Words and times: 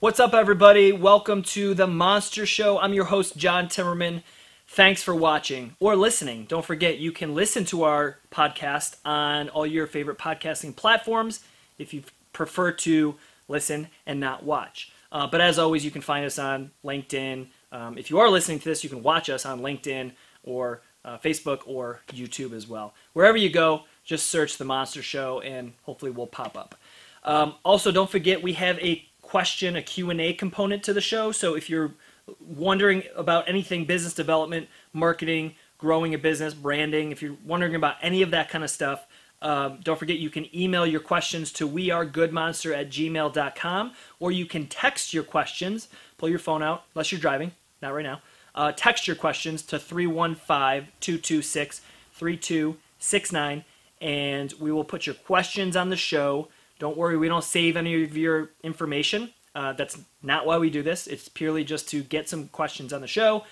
What's 0.00 0.20
up, 0.20 0.32
everybody? 0.32 0.92
Welcome 0.92 1.42
to 1.42 1.74
the 1.74 1.88
Monster 1.88 2.46
Show. 2.46 2.78
I'm 2.78 2.94
your 2.94 3.06
host, 3.06 3.36
John 3.36 3.66
Timmerman. 3.66 4.22
Thanks 4.68 5.02
for 5.02 5.12
watching 5.12 5.74
or 5.80 5.96
listening. 5.96 6.44
Don't 6.44 6.64
forget, 6.64 6.98
you 6.98 7.10
can 7.10 7.34
listen 7.34 7.64
to 7.64 7.82
our 7.82 8.18
podcast 8.30 8.98
on 9.04 9.48
all 9.48 9.66
your 9.66 9.88
favorite 9.88 10.16
podcasting 10.16 10.76
platforms 10.76 11.40
if 11.78 11.92
you 11.92 12.04
prefer 12.32 12.70
to 12.70 13.16
listen 13.48 13.88
and 14.06 14.20
not 14.20 14.44
watch. 14.44 14.92
Uh, 15.10 15.26
but 15.26 15.40
as 15.40 15.58
always, 15.58 15.84
you 15.84 15.90
can 15.90 16.00
find 16.02 16.24
us 16.24 16.38
on 16.38 16.70
LinkedIn. 16.84 17.48
Um, 17.72 17.98
if 17.98 18.08
you 18.08 18.20
are 18.20 18.30
listening 18.30 18.60
to 18.60 18.64
this, 18.66 18.84
you 18.84 18.90
can 18.90 19.02
watch 19.02 19.28
us 19.28 19.44
on 19.44 19.62
LinkedIn 19.62 20.12
or 20.44 20.80
uh, 21.04 21.18
Facebook 21.18 21.62
or 21.66 22.02
YouTube 22.10 22.52
as 22.52 22.68
well. 22.68 22.94
Wherever 23.14 23.36
you 23.36 23.50
go, 23.50 23.82
just 24.04 24.28
search 24.28 24.58
The 24.58 24.64
Monster 24.64 25.02
Show 25.02 25.40
and 25.40 25.72
hopefully 25.82 26.12
we'll 26.12 26.28
pop 26.28 26.56
up. 26.56 26.76
Um, 27.24 27.56
also, 27.64 27.90
don't 27.90 28.08
forget 28.08 28.40
we 28.40 28.52
have 28.52 28.78
a 28.78 29.04
question, 29.28 29.76
a 29.76 29.82
Q&A 29.82 30.32
component 30.32 30.82
to 30.82 30.94
the 30.94 31.02
show. 31.02 31.32
So 31.32 31.54
if 31.54 31.68
you're 31.68 31.92
wondering 32.40 33.02
about 33.14 33.46
anything 33.46 33.84
business 33.84 34.14
development, 34.14 34.68
marketing, 34.94 35.54
growing 35.76 36.14
a 36.14 36.18
business, 36.18 36.54
branding, 36.54 37.12
if 37.12 37.20
you're 37.20 37.36
wondering 37.44 37.74
about 37.74 37.96
any 38.00 38.22
of 38.22 38.30
that 38.30 38.48
kind 38.48 38.64
of 38.64 38.70
stuff, 38.70 39.06
um, 39.42 39.80
don't 39.84 39.98
forget 39.98 40.16
you 40.16 40.30
can 40.30 40.46
email 40.56 40.86
your 40.86 41.00
questions 41.00 41.52
to 41.52 41.68
wearegoodmonster 41.68 42.74
at 42.74 42.88
gmail.com 42.88 43.92
or 44.18 44.32
you 44.32 44.46
can 44.46 44.66
text 44.66 45.12
your 45.12 45.24
questions. 45.24 45.88
Pull 46.16 46.30
your 46.30 46.38
phone 46.38 46.62
out, 46.62 46.84
unless 46.94 47.12
you're 47.12 47.20
driving, 47.20 47.52
not 47.82 47.92
right 47.92 48.02
now. 48.02 48.22
Uh, 48.54 48.72
text 48.74 49.06
your 49.06 49.14
questions 49.14 49.60
to 49.60 49.78
315 49.78 50.90
226 51.00 51.82
3269 52.14 53.64
and 54.00 54.54
we 54.58 54.72
will 54.72 54.84
put 54.84 55.04
your 55.04 55.14
questions 55.14 55.76
on 55.76 55.90
the 55.90 55.96
show. 55.96 56.48
Don't 56.78 56.96
worry, 56.96 57.16
we 57.16 57.28
don't 57.28 57.44
save 57.44 57.76
any 57.76 58.04
of 58.04 58.16
your 58.16 58.50
information. 58.62 59.30
Uh, 59.54 59.72
that's 59.72 59.98
not 60.22 60.46
why 60.46 60.58
we 60.58 60.70
do 60.70 60.82
this. 60.82 61.06
It's 61.06 61.28
purely 61.28 61.64
just 61.64 61.88
to 61.88 62.02
get 62.02 62.28
some 62.28 62.48
questions 62.48 62.92
on 62.92 63.00
the 63.00 63.08
show, 63.08 63.44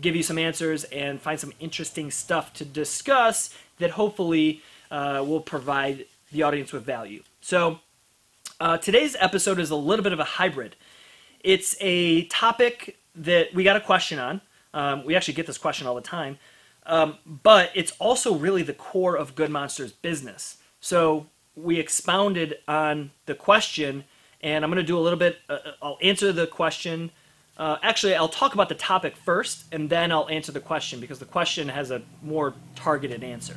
give 0.00 0.14
you 0.14 0.22
some 0.22 0.38
answers, 0.38 0.84
and 0.84 1.20
find 1.20 1.40
some 1.40 1.52
interesting 1.58 2.10
stuff 2.10 2.52
to 2.54 2.64
discuss 2.64 3.52
that 3.78 3.90
hopefully 3.90 4.62
uh, 4.90 5.24
will 5.26 5.40
provide 5.40 6.04
the 6.30 6.42
audience 6.42 6.72
with 6.72 6.84
value. 6.84 7.22
So, 7.40 7.80
uh, 8.60 8.78
today's 8.78 9.16
episode 9.18 9.58
is 9.58 9.70
a 9.70 9.76
little 9.76 10.02
bit 10.02 10.12
of 10.12 10.20
a 10.20 10.24
hybrid. 10.24 10.76
It's 11.40 11.76
a 11.80 12.24
topic 12.26 12.96
that 13.14 13.52
we 13.54 13.64
got 13.64 13.76
a 13.76 13.80
question 13.80 14.18
on. 14.18 14.40
Um, 14.72 15.04
we 15.04 15.14
actually 15.14 15.34
get 15.34 15.46
this 15.46 15.58
question 15.58 15.86
all 15.86 15.94
the 15.94 16.00
time, 16.00 16.38
um, 16.86 17.18
but 17.26 17.70
it's 17.74 17.92
also 17.98 18.34
really 18.34 18.62
the 18.62 18.74
core 18.74 19.16
of 19.16 19.34
Good 19.34 19.50
Monsters 19.50 19.92
business. 19.92 20.58
So 20.80 21.26
we 21.56 21.80
expounded 21.80 22.58
on 22.68 23.10
the 23.24 23.34
question, 23.34 24.04
and 24.42 24.64
I'm 24.64 24.70
going 24.70 24.82
to 24.82 24.86
do 24.86 24.98
a 24.98 25.00
little 25.00 25.18
bit. 25.18 25.38
Uh, 25.48 25.58
uh, 25.64 25.72
I'll 25.82 25.98
answer 26.02 26.32
the 26.32 26.46
question. 26.46 27.10
Uh, 27.56 27.78
actually, 27.82 28.14
I'll 28.14 28.28
talk 28.28 28.52
about 28.52 28.68
the 28.68 28.74
topic 28.74 29.16
first, 29.16 29.64
and 29.72 29.88
then 29.88 30.12
I'll 30.12 30.28
answer 30.28 30.52
the 30.52 30.60
question 30.60 31.00
because 31.00 31.18
the 31.18 31.24
question 31.24 31.68
has 31.70 31.90
a 31.90 32.02
more 32.22 32.54
targeted 32.74 33.24
answer. 33.24 33.56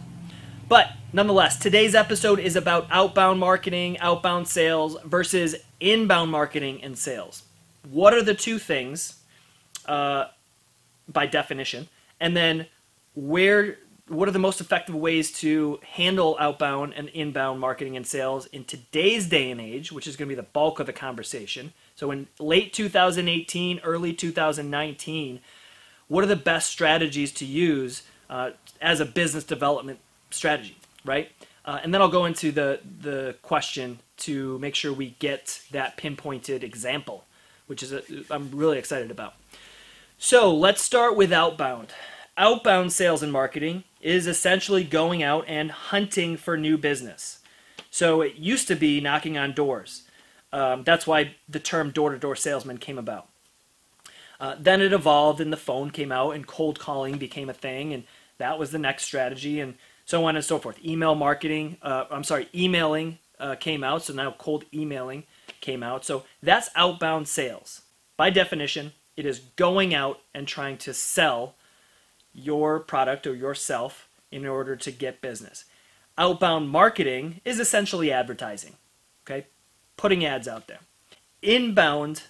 But 0.69 0.91
nonetheless, 1.11 1.57
today's 1.57 1.95
episode 1.95 2.39
is 2.39 2.55
about 2.55 2.87
outbound 2.91 3.39
marketing, 3.39 3.99
outbound 3.99 4.47
sales 4.47 4.97
versus 5.03 5.55
inbound 5.79 6.31
marketing 6.31 6.81
and 6.83 6.97
sales. 6.97 7.43
What 7.89 8.13
are 8.13 8.21
the 8.21 8.35
two 8.35 8.59
things 8.59 9.19
uh, 9.87 10.25
by 11.07 11.25
definition? 11.25 11.89
And 12.19 12.37
then 12.37 12.67
where 13.15 13.77
what 14.09 14.27
are 14.27 14.31
the 14.31 14.39
most 14.39 14.59
effective 14.59 14.95
ways 14.95 15.31
to 15.31 15.79
handle 15.83 16.35
outbound 16.39 16.93
and 16.95 17.09
inbound 17.09 17.59
marketing 17.59 17.95
and 17.95 18.05
sales 18.05 18.47
in 18.47 18.65
today's 18.65 19.27
day 19.27 19.51
and 19.51 19.61
age, 19.61 19.91
which 19.91 20.07
is 20.07 20.15
going 20.15 20.27
to 20.27 20.35
be 20.35 20.39
the 20.39 20.43
bulk 20.43 20.79
of 20.79 20.87
the 20.87 20.93
conversation. 20.93 21.73
So, 21.95 22.11
in 22.11 22.27
late 22.39 22.73
2018, 22.73 23.79
early 23.83 24.13
2019, 24.13 25.39
what 26.07 26.23
are 26.23 26.27
the 26.27 26.35
best 26.35 26.69
strategies 26.71 27.31
to 27.33 27.45
use 27.45 28.03
uh, 28.29 28.51
as 28.81 28.99
a 28.99 29.05
business 29.05 29.43
development 29.43 29.99
strategy, 30.31 30.77
right? 31.05 31.31
Uh, 31.65 31.79
and 31.83 31.93
then 31.93 32.01
I'll 32.01 32.09
go 32.09 32.25
into 32.25 32.51
the 32.51 32.79
the 33.01 33.35
question 33.43 33.99
to 34.17 34.57
make 34.59 34.75
sure 34.75 34.91
we 34.91 35.15
get 35.19 35.61
that 35.71 35.97
pinpointed 35.97 36.63
example, 36.63 37.25
which 37.67 37.83
is 37.83 37.93
a, 37.93 38.01
I'm 38.31 38.49
really 38.51 38.77
excited 38.77 39.11
about. 39.11 39.35
So 40.17 40.53
let's 40.53 40.81
start 40.81 41.15
with 41.15 41.31
outbound 41.31 41.93
outbound 42.37 42.91
sales 42.93 43.21
and 43.21 43.31
marketing 43.31 43.83
is 44.01 44.27
essentially 44.27 44.83
going 44.83 45.21
out 45.23 45.45
and 45.47 45.71
hunting 45.71 46.37
for 46.37 46.57
new 46.57 46.77
business. 46.77 47.39
So 47.91 48.21
it 48.21 48.35
used 48.35 48.67
to 48.67 48.75
be 48.75 49.01
knocking 49.01 49.37
on 49.37 49.53
doors. 49.53 50.03
Um, 50.51 50.83
that's 50.83 51.05
why 51.05 51.35
the 51.47 51.59
term 51.59 51.91
door 51.91 52.11
to 52.11 52.17
door 52.17 52.35
salesman 52.35 52.77
came 52.77 52.97
about. 52.97 53.27
Uh, 54.39 54.55
then 54.57 54.81
it 54.81 54.93
evolved 54.93 55.41
and 55.41 55.51
the 55.51 55.57
phone 55.57 55.91
came 55.91 56.11
out 56.11 56.31
and 56.31 56.47
cold 56.47 56.79
calling 56.79 57.17
became 57.17 57.49
a 57.49 57.53
thing, 57.53 57.93
and 57.93 58.03
that 58.37 58.57
was 58.57 58.71
the 58.71 58.79
next 58.79 59.03
strategy, 59.03 59.59
and 59.59 59.75
so 60.05 60.25
on 60.25 60.35
and 60.35 60.45
so 60.45 60.57
forth. 60.57 60.83
Email 60.83 61.13
marketing, 61.13 61.77
uh, 61.81 62.05
I'm 62.09 62.23
sorry, 62.23 62.47
emailing 62.55 63.19
uh, 63.39 63.55
came 63.55 63.83
out, 63.83 64.03
so 64.03 64.13
now 64.13 64.33
cold 64.37 64.63
emailing 64.73 65.23
came 65.59 65.83
out. 65.83 66.05
So 66.05 66.23
that's 66.41 66.69
outbound 66.75 67.27
sales. 67.27 67.81
By 68.15 68.29
definition, 68.29 68.93
it 69.17 69.25
is 69.25 69.39
going 69.39 69.93
out 69.93 70.21
and 70.33 70.47
trying 70.47 70.77
to 70.79 70.93
sell 70.93 71.55
your 72.33 72.79
product 72.79 73.27
or 73.27 73.35
yourself 73.35 74.07
in 74.31 74.45
order 74.45 74.75
to 74.75 74.91
get 74.91 75.21
business. 75.21 75.65
Outbound 76.17 76.69
marketing 76.69 77.41
is 77.45 77.59
essentially 77.59 78.11
advertising, 78.11 78.75
okay? 79.25 79.47
Putting 79.97 80.25
ads 80.25 80.47
out 80.47 80.67
there. 80.67 80.79
Inbound 81.41 82.23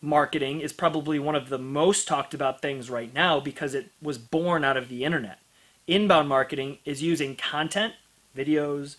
marketing 0.00 0.60
is 0.60 0.72
probably 0.72 1.18
one 1.18 1.34
of 1.34 1.48
the 1.48 1.58
most 1.58 2.06
talked 2.06 2.34
about 2.34 2.60
things 2.60 2.90
right 2.90 3.12
now 3.14 3.40
because 3.40 3.74
it 3.74 3.90
was 4.02 4.18
born 4.18 4.64
out 4.64 4.76
of 4.76 4.88
the 4.88 5.04
internet. 5.04 5.38
Inbound 5.86 6.28
marketing 6.28 6.78
is 6.84 7.02
using 7.02 7.36
content, 7.36 7.94
videos, 8.36 8.96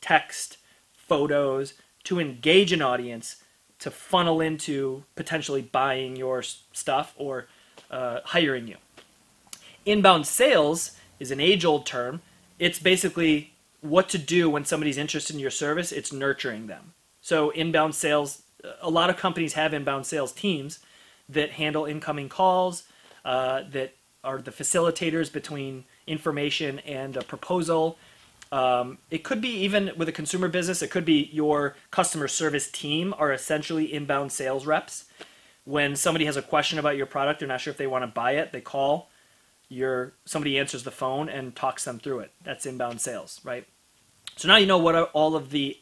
text, 0.00 0.58
photos 0.92 1.74
to 2.04 2.18
engage 2.18 2.72
an 2.72 2.82
audience 2.82 3.42
to 3.78 3.90
funnel 3.90 4.40
into 4.40 5.04
potentially 5.14 5.62
buying 5.62 6.16
your 6.16 6.42
stuff 6.42 7.14
or 7.16 7.46
uh, 7.90 8.20
hiring 8.24 8.66
you. 8.66 8.76
Inbound 9.86 10.26
sales 10.26 10.96
is 11.20 11.30
an 11.30 11.40
age 11.40 11.64
old 11.64 11.86
term. 11.86 12.20
It's 12.58 12.80
basically 12.80 13.54
what 13.80 14.08
to 14.10 14.18
do 14.18 14.50
when 14.50 14.64
somebody's 14.64 14.98
interested 14.98 15.34
in 15.34 15.40
your 15.40 15.50
service, 15.50 15.92
it's 15.92 16.12
nurturing 16.12 16.66
them. 16.66 16.92
So, 17.20 17.50
inbound 17.50 17.94
sales, 17.94 18.42
a 18.80 18.90
lot 18.90 19.10
of 19.10 19.16
companies 19.16 19.52
have 19.52 19.72
inbound 19.72 20.04
sales 20.04 20.32
teams 20.32 20.80
that 21.28 21.52
handle 21.52 21.84
incoming 21.84 22.28
calls, 22.28 22.84
uh, 23.24 23.62
that 23.70 23.94
are 24.24 24.42
the 24.42 24.50
facilitators 24.50 25.32
between 25.32 25.84
information 26.06 26.80
and 26.80 27.16
a 27.16 27.22
proposal. 27.22 27.96
Um, 28.50 28.98
it 29.10 29.22
could 29.22 29.40
be 29.40 29.50
even 29.50 29.92
with 29.96 30.08
a 30.08 30.12
consumer 30.12 30.48
business, 30.48 30.82
it 30.82 30.90
could 30.90 31.04
be 31.04 31.30
your 31.32 31.76
customer 31.92 32.26
service 32.26 32.70
team 32.70 33.14
are 33.18 33.32
essentially 33.32 33.92
inbound 33.92 34.32
sales 34.32 34.66
reps. 34.66 35.04
When 35.64 35.94
somebody 35.94 36.24
has 36.24 36.36
a 36.36 36.42
question 36.42 36.78
about 36.78 36.96
your 36.96 37.06
product, 37.06 37.40
they're 37.40 37.48
not 37.48 37.60
sure 37.60 37.72
if 37.72 37.76
they 37.76 37.88
want 37.88 38.02
to 38.02 38.08
buy 38.08 38.32
it, 38.32 38.52
they 38.52 38.60
call 38.60 39.10
your 39.68 40.12
somebody 40.24 40.58
answers 40.58 40.84
the 40.84 40.90
phone 40.90 41.28
and 41.28 41.54
talks 41.54 41.84
them 41.84 41.98
through 41.98 42.20
it. 42.20 42.32
That's 42.44 42.66
inbound 42.66 43.00
sales, 43.00 43.40
right? 43.44 43.66
So 44.36 44.48
now 44.48 44.56
you 44.56 44.66
know 44.66 44.78
what 44.78 44.94
all 45.12 45.34
of 45.34 45.50
the 45.50 45.78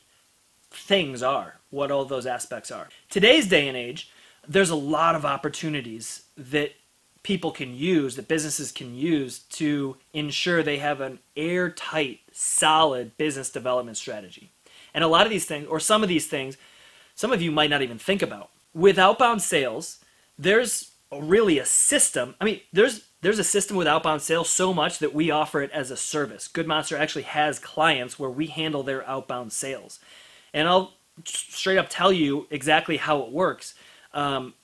things 0.71 1.23
are, 1.23 1.57
what 1.71 1.91
all 1.91 2.05
those 2.05 2.27
aspects 2.27 2.71
are. 2.71 2.89
Today's 3.09 3.49
day 3.49 3.69
and 3.69 3.77
age, 3.77 4.11
there's 4.47 4.71
a 4.71 4.77
lot 4.77 5.15
of 5.15 5.25
opportunities 5.25 6.25
that 6.37 6.73
people 7.23 7.51
can 7.51 7.75
use, 7.75 8.17
that 8.17 8.29
businesses 8.29 8.71
can 8.71 8.95
use 8.95 9.41
to 9.41 9.97
ensure 10.13 10.63
they 10.63 10.79
have 10.79 11.01
an 11.01 11.19
airtight, 11.37 12.21
solid 12.33 13.17
business 13.17 13.51
development 13.51 13.97
strategy. 13.97 14.51
And 14.93 15.03
a 15.03 15.09
lot 15.09 15.27
of 15.27 15.31
these 15.31 15.47
things, 15.47 15.67
or 15.67 15.81
some 15.81 16.03
of 16.03 16.09
these 16.09 16.27
things, 16.27 16.57
some 17.15 17.33
of 17.33 17.41
you 17.41 17.51
might 17.51 17.71
not 17.71 17.83
even 17.83 17.99
think 17.99 18.23
about. 18.23 18.51
With 18.75 18.99
outbound 18.99 19.41
sales, 19.41 20.05
there's 20.39 20.93
really 21.11 21.59
a 21.59 21.65
system. 21.65 22.35
I 22.41 22.45
mean, 22.45 22.61
there's 22.73 23.07
there's 23.25 23.39
a 23.39 23.45
system 23.45 23.77
with 23.77 23.87
outbound 23.87 24.21
sales 24.23 24.51
so 24.51 24.75
much 24.75 24.99
that 24.99 25.15
we 25.15 25.31
offer 25.31 25.63
it 25.63 25.71
as 25.73 25.91
a 25.91 25.97
service. 25.97 26.47
Good 26.47 26.67
Monster 26.67 26.97
actually 26.97 27.23
has 27.23 27.59
clients 27.59 28.19
where 28.19 28.31
we 28.31 28.49
handle 28.49 28.83
their 28.83 29.07
outbound 29.09 29.53
sales. 29.53 29.99
And 30.53 30.69
I'll 30.69 30.93
straight 31.25 31.79
up 31.79 31.87
tell 31.89 32.13
you 32.13 32.47
exactly 32.51 32.97
how 32.99 33.21
it 33.23 33.31
works 33.31 33.75
um, 34.13 34.55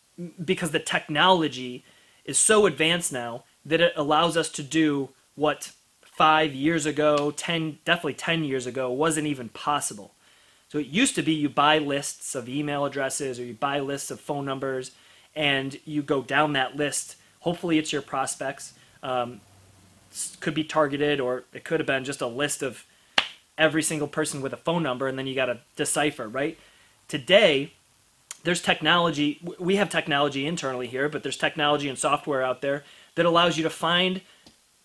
because 0.44 0.72
the 0.72 0.78
technology 0.78 1.84
is 2.24 2.38
so 2.38 2.66
advanced 2.66 3.12
now 3.12 3.44
that 3.64 3.80
it 3.80 3.92
allows 3.96 4.36
us 4.36 4.48
to 4.50 4.62
do 4.62 5.08
what 5.36 5.72
five 6.02 6.52
years 6.52 6.84
ago, 6.84 7.30
10, 7.30 7.78
definitely 7.84 8.14
10 8.14 8.44
years 8.44 8.66
ago, 8.66 8.90
wasn't 8.90 9.26
even 9.26 9.48
possible. 9.48 10.14
So 10.68 10.78
it 10.78 10.86
used 10.86 11.14
to 11.14 11.22
be 11.22 11.32
you 11.32 11.48
buy 11.48 11.78
lists 11.78 12.34
of 12.34 12.48
email 12.48 12.84
addresses 12.84 13.40
or 13.40 13.44
you 13.44 13.54
buy 13.54 13.80
lists 13.80 14.10
of 14.10 14.20
phone 14.20 14.44
numbers 14.44 14.92
and 15.34 15.80
you 15.86 16.02
go 16.02 16.22
down 16.22 16.52
that 16.52 16.76
list 16.76 17.16
Hopefully, 17.40 17.78
it's 17.78 17.92
your 17.92 18.02
prospects. 18.02 18.74
Um, 19.02 19.40
could 20.40 20.54
be 20.54 20.64
targeted, 20.64 21.20
or 21.20 21.44
it 21.52 21.64
could 21.64 21.80
have 21.80 21.86
been 21.86 22.04
just 22.04 22.20
a 22.20 22.26
list 22.26 22.62
of 22.62 22.84
every 23.56 23.82
single 23.82 24.08
person 24.08 24.40
with 24.40 24.52
a 24.52 24.56
phone 24.56 24.82
number, 24.82 25.06
and 25.06 25.18
then 25.18 25.26
you 25.26 25.34
got 25.34 25.46
to 25.46 25.60
decipher, 25.76 26.28
right? 26.28 26.58
Today, 27.08 27.72
there's 28.42 28.62
technology. 28.62 29.38
We 29.58 29.76
have 29.76 29.90
technology 29.90 30.46
internally 30.46 30.86
here, 30.86 31.08
but 31.08 31.22
there's 31.22 31.36
technology 31.36 31.88
and 31.88 31.98
software 31.98 32.42
out 32.42 32.62
there 32.62 32.84
that 33.14 33.26
allows 33.26 33.56
you 33.56 33.62
to 33.64 33.70
find 33.70 34.22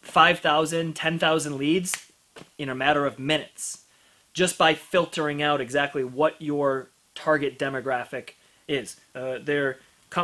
5,000, 0.01 0.95
10,000 0.95 1.57
leads 1.57 2.11
in 2.57 2.69
a 2.69 2.75
matter 2.75 3.05
of 3.05 3.17
minutes 3.17 3.85
just 4.33 4.57
by 4.57 4.73
filtering 4.73 5.41
out 5.41 5.61
exactly 5.61 6.03
what 6.03 6.39
your 6.41 6.89
target 7.15 7.57
demographic 7.57 8.31
is. 8.67 8.97
Uh, 9.15 9.37
they're, 9.41 9.77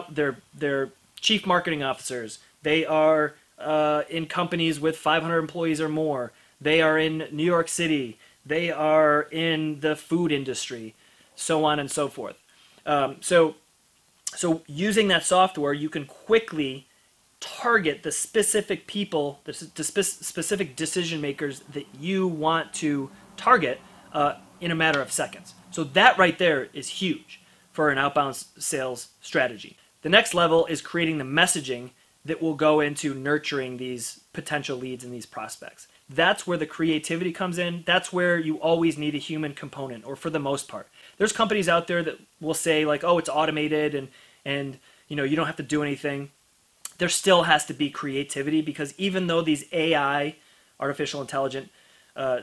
they're, 0.09 0.37
they're 0.53 0.91
chief 1.21 1.45
marketing 1.45 1.83
officers. 1.83 2.39
They 2.63 2.85
are 2.85 3.35
uh, 3.57 4.03
in 4.09 4.25
companies 4.25 4.79
with 4.79 4.97
500 4.97 5.37
employees 5.37 5.79
or 5.79 5.87
more. 5.87 6.33
They 6.59 6.81
are 6.81 6.97
in 6.97 7.27
New 7.31 7.45
York 7.45 7.69
City. 7.69 8.19
They 8.45 8.71
are 8.71 9.23
in 9.31 9.79
the 9.79 9.95
food 9.95 10.31
industry, 10.31 10.95
so 11.35 11.63
on 11.63 11.79
and 11.79 11.89
so 11.89 12.07
forth. 12.07 12.35
Um, 12.85 13.17
so, 13.21 13.55
so 14.33 14.63
using 14.67 15.07
that 15.09 15.23
software, 15.23 15.73
you 15.73 15.89
can 15.89 16.05
quickly 16.05 16.87
target 17.39 18.03
the 18.03 18.11
specific 18.11 18.87
people, 18.87 19.39
the, 19.45 19.69
the 19.75 19.83
spe- 19.83 20.23
specific 20.23 20.75
decision 20.75 21.21
makers 21.21 21.61
that 21.71 21.85
you 21.99 22.27
want 22.27 22.73
to 22.73 23.09
target 23.37 23.79
uh, 24.13 24.35
in 24.59 24.71
a 24.71 24.75
matter 24.75 25.01
of 25.01 25.11
seconds. 25.11 25.53
So 25.71 25.83
that 25.83 26.17
right 26.17 26.37
there 26.37 26.69
is 26.73 26.87
huge 26.87 27.41
for 27.71 27.89
an 27.89 27.97
outbound 27.97 28.35
sales 28.35 29.09
strategy. 29.21 29.77
The 30.01 30.09
next 30.09 30.33
level 30.33 30.65
is 30.65 30.81
creating 30.81 31.17
the 31.17 31.23
messaging 31.23 31.91
that 32.23 32.41
will 32.41 32.53
go 32.53 32.79
into 32.79 33.13
nurturing 33.13 33.77
these 33.77 34.21
potential 34.33 34.77
leads 34.77 35.03
and 35.03 35.13
these 35.13 35.25
prospects. 35.25 35.87
That's 36.09 36.45
where 36.45 36.57
the 36.57 36.65
creativity 36.65 37.31
comes 37.31 37.57
in. 37.57 37.83
That's 37.85 38.13
where 38.13 38.37
you 38.37 38.57
always 38.57 38.97
need 38.97 39.15
a 39.15 39.19
human 39.19 39.53
component, 39.53 40.05
or 40.05 40.15
for 40.15 40.29
the 40.29 40.39
most 40.39 40.67
part. 40.67 40.87
There's 41.17 41.31
companies 41.31 41.69
out 41.69 41.87
there 41.87 42.03
that 42.03 42.19
will 42.39 42.53
say 42.53 42.85
like, 42.85 43.03
"Oh, 43.03 43.17
it's 43.17 43.29
automated 43.29 43.95
and 43.95 44.09
and 44.45 44.77
you 45.07 45.15
know 45.15 45.23
you 45.23 45.35
don't 45.35 45.47
have 45.47 45.55
to 45.57 45.63
do 45.63 45.81
anything." 45.81 46.31
There 46.97 47.09
still 47.09 47.43
has 47.43 47.65
to 47.65 47.73
be 47.73 47.89
creativity 47.89 48.61
because 48.61 48.93
even 48.97 49.27
though 49.27 49.41
these 49.41 49.65
AI, 49.71 50.35
artificial 50.79 51.21
intelligent 51.21 51.71
uh, 52.15 52.41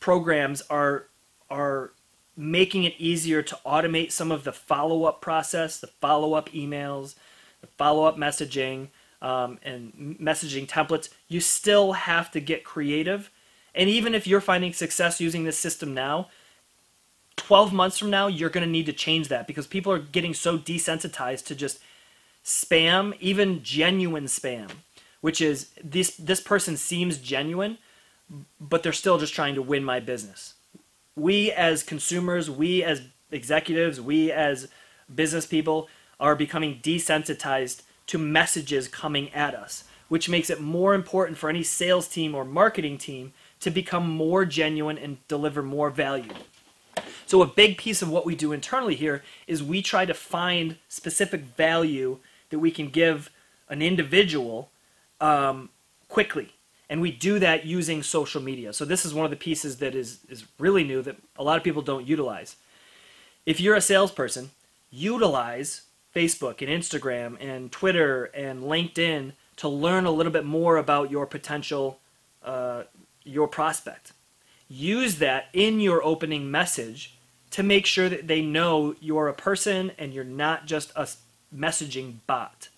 programs 0.00 0.62
are 0.62 1.06
are 1.48 1.92
making 2.40 2.84
it 2.84 2.94
easier 2.98 3.42
to 3.42 3.58
automate 3.66 4.10
some 4.10 4.32
of 4.32 4.44
the 4.44 4.52
follow-up 4.52 5.20
process, 5.20 5.78
the 5.78 5.86
follow-up 5.86 6.48
emails, 6.50 7.14
the 7.60 7.66
follow-up 7.66 8.16
messaging, 8.16 8.88
um, 9.20 9.58
and 9.62 10.16
messaging 10.18 10.66
templates, 10.66 11.10
you 11.28 11.40
still 11.40 11.92
have 11.92 12.30
to 12.30 12.40
get 12.40 12.64
creative. 12.64 13.30
And 13.74 13.90
even 13.90 14.14
if 14.14 14.26
you're 14.26 14.40
finding 14.40 14.72
success 14.72 15.20
using 15.20 15.44
this 15.44 15.58
system 15.58 15.92
now, 15.92 16.28
12 17.36 17.72
months 17.74 17.98
from 17.98 18.08
now, 18.08 18.26
you're 18.26 18.48
going 18.48 18.64
to 18.64 18.70
need 18.70 18.86
to 18.86 18.92
change 18.92 19.28
that 19.28 19.46
because 19.46 19.66
people 19.66 19.92
are 19.92 19.98
getting 19.98 20.32
so 20.32 20.56
desensitized 20.58 21.44
to 21.46 21.54
just 21.54 21.78
spam, 22.42 23.14
even 23.20 23.62
genuine 23.62 24.24
spam, 24.24 24.70
which 25.20 25.42
is 25.42 25.70
this 25.84 26.16
this 26.16 26.40
person 26.40 26.76
seems 26.76 27.18
genuine, 27.18 27.76
but 28.58 28.82
they're 28.82 28.92
still 28.92 29.18
just 29.18 29.34
trying 29.34 29.54
to 29.54 29.62
win 29.62 29.84
my 29.84 30.00
business. 30.00 30.54
We 31.20 31.52
as 31.52 31.82
consumers, 31.82 32.50
we 32.50 32.82
as 32.82 33.02
executives, 33.30 34.00
we 34.00 34.32
as 34.32 34.68
business 35.14 35.44
people 35.44 35.88
are 36.18 36.34
becoming 36.34 36.80
desensitized 36.82 37.82
to 38.06 38.16
messages 38.16 38.88
coming 38.88 39.30
at 39.34 39.54
us, 39.54 39.84
which 40.08 40.30
makes 40.30 40.48
it 40.48 40.62
more 40.62 40.94
important 40.94 41.36
for 41.36 41.50
any 41.50 41.62
sales 41.62 42.08
team 42.08 42.34
or 42.34 42.44
marketing 42.44 42.96
team 42.96 43.34
to 43.60 43.70
become 43.70 44.08
more 44.08 44.46
genuine 44.46 44.96
and 44.96 45.18
deliver 45.28 45.62
more 45.62 45.90
value. 45.90 46.32
So, 47.26 47.42
a 47.42 47.46
big 47.46 47.76
piece 47.76 48.00
of 48.00 48.10
what 48.10 48.24
we 48.24 48.34
do 48.34 48.52
internally 48.52 48.96
here 48.96 49.22
is 49.46 49.62
we 49.62 49.82
try 49.82 50.06
to 50.06 50.14
find 50.14 50.78
specific 50.88 51.42
value 51.42 52.18
that 52.48 52.60
we 52.60 52.70
can 52.70 52.88
give 52.88 53.30
an 53.68 53.82
individual 53.82 54.70
um, 55.20 55.68
quickly. 56.08 56.54
And 56.90 57.00
we 57.00 57.12
do 57.12 57.38
that 57.38 57.64
using 57.64 58.02
social 58.02 58.42
media. 58.42 58.72
So, 58.72 58.84
this 58.84 59.06
is 59.06 59.14
one 59.14 59.24
of 59.24 59.30
the 59.30 59.36
pieces 59.36 59.76
that 59.76 59.94
is, 59.94 60.18
is 60.28 60.44
really 60.58 60.84
new 60.84 61.00
that 61.02 61.16
a 61.38 61.44
lot 61.44 61.56
of 61.56 61.62
people 61.62 61.82
don't 61.82 62.06
utilize. 62.06 62.56
If 63.46 63.60
you're 63.60 63.76
a 63.76 63.80
salesperson, 63.80 64.50
utilize 64.90 65.82
Facebook 66.14 66.60
and 66.60 66.68
Instagram 66.68 67.36
and 67.40 67.70
Twitter 67.70 68.24
and 68.34 68.64
LinkedIn 68.64 69.32
to 69.56 69.68
learn 69.68 70.04
a 70.04 70.10
little 70.10 70.32
bit 70.32 70.44
more 70.44 70.76
about 70.76 71.10
your 71.10 71.26
potential, 71.26 72.00
uh, 72.44 72.82
your 73.22 73.46
prospect. 73.46 74.12
Use 74.68 75.16
that 75.18 75.46
in 75.52 75.78
your 75.78 76.02
opening 76.02 76.50
message 76.50 77.16
to 77.50 77.62
make 77.62 77.86
sure 77.86 78.08
that 78.08 78.26
they 78.26 78.40
know 78.40 78.94
you're 79.00 79.28
a 79.28 79.34
person 79.34 79.92
and 79.98 80.12
you're 80.12 80.24
not 80.24 80.66
just 80.66 80.92
a 80.96 81.08
messaging 81.54 82.16
bot. 82.26 82.68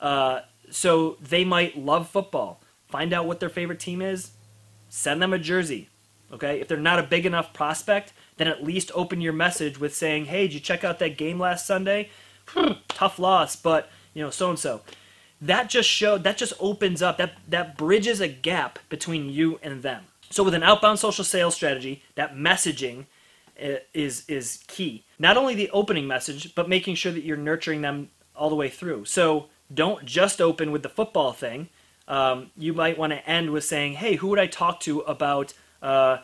Uh, 0.00 0.40
so 0.70 1.16
they 1.20 1.44
might 1.44 1.76
love 1.76 2.08
football. 2.08 2.60
Find 2.90 3.12
out 3.12 3.26
what 3.26 3.40
their 3.40 3.48
favorite 3.48 3.80
team 3.80 4.02
is. 4.02 4.32
Send 4.88 5.22
them 5.22 5.32
a 5.32 5.38
jersey. 5.38 5.88
Okay, 6.32 6.60
if 6.60 6.68
they're 6.68 6.76
not 6.76 6.98
a 6.98 7.04
big 7.04 7.26
enough 7.26 7.52
prospect, 7.52 8.12
then 8.36 8.46
at 8.46 8.62
least 8.62 8.92
open 8.94 9.20
your 9.20 9.32
message 9.32 9.80
with 9.80 9.94
saying, 9.94 10.26
"Hey, 10.26 10.42
did 10.42 10.54
you 10.54 10.60
check 10.60 10.84
out 10.84 10.98
that 11.00 11.16
game 11.16 11.38
last 11.40 11.66
Sunday? 11.66 12.10
tough 12.88 13.18
loss, 13.18 13.56
but 13.56 13.90
you 14.14 14.22
know, 14.22 14.30
so 14.30 14.50
and 14.50 14.58
so. 14.58 14.82
That 15.40 15.70
just 15.70 15.88
showed 15.88 16.24
that 16.24 16.36
just 16.36 16.52
opens 16.60 17.02
up 17.02 17.16
that 17.18 17.32
that 17.48 17.76
bridges 17.76 18.20
a 18.20 18.28
gap 18.28 18.78
between 18.88 19.30
you 19.30 19.58
and 19.62 19.82
them. 19.82 20.04
So 20.30 20.44
with 20.44 20.54
an 20.54 20.62
outbound 20.62 20.98
social 20.98 21.24
sales 21.24 21.54
strategy, 21.54 22.02
that 22.14 22.34
messaging 22.34 23.06
uh, 23.62 23.76
is 23.94 24.24
is 24.28 24.62
key. 24.68 25.04
Not 25.18 25.36
only 25.36 25.54
the 25.54 25.70
opening 25.70 26.06
message, 26.06 26.54
but 26.54 26.68
making 26.68 26.96
sure 26.96 27.12
that 27.12 27.24
you're 27.24 27.36
nurturing 27.36 27.80
them 27.80 28.10
all 28.36 28.50
the 28.50 28.56
way 28.56 28.68
through. 28.68 29.06
So 29.06 29.46
don't 29.72 30.04
just 30.04 30.40
open 30.40 30.70
with 30.72 30.82
the 30.82 30.88
football 30.88 31.32
thing. 31.32 31.68
Um, 32.10 32.50
you 32.58 32.74
might 32.74 32.98
want 32.98 33.12
to 33.14 33.26
end 33.26 33.50
with 33.50 33.64
saying, 33.64 33.94
"Hey, 33.94 34.16
who 34.16 34.28
would 34.28 34.38
I 34.38 34.46
talk 34.46 34.80
to 34.80 35.00
about 35.00 35.54
uh, 35.80 36.18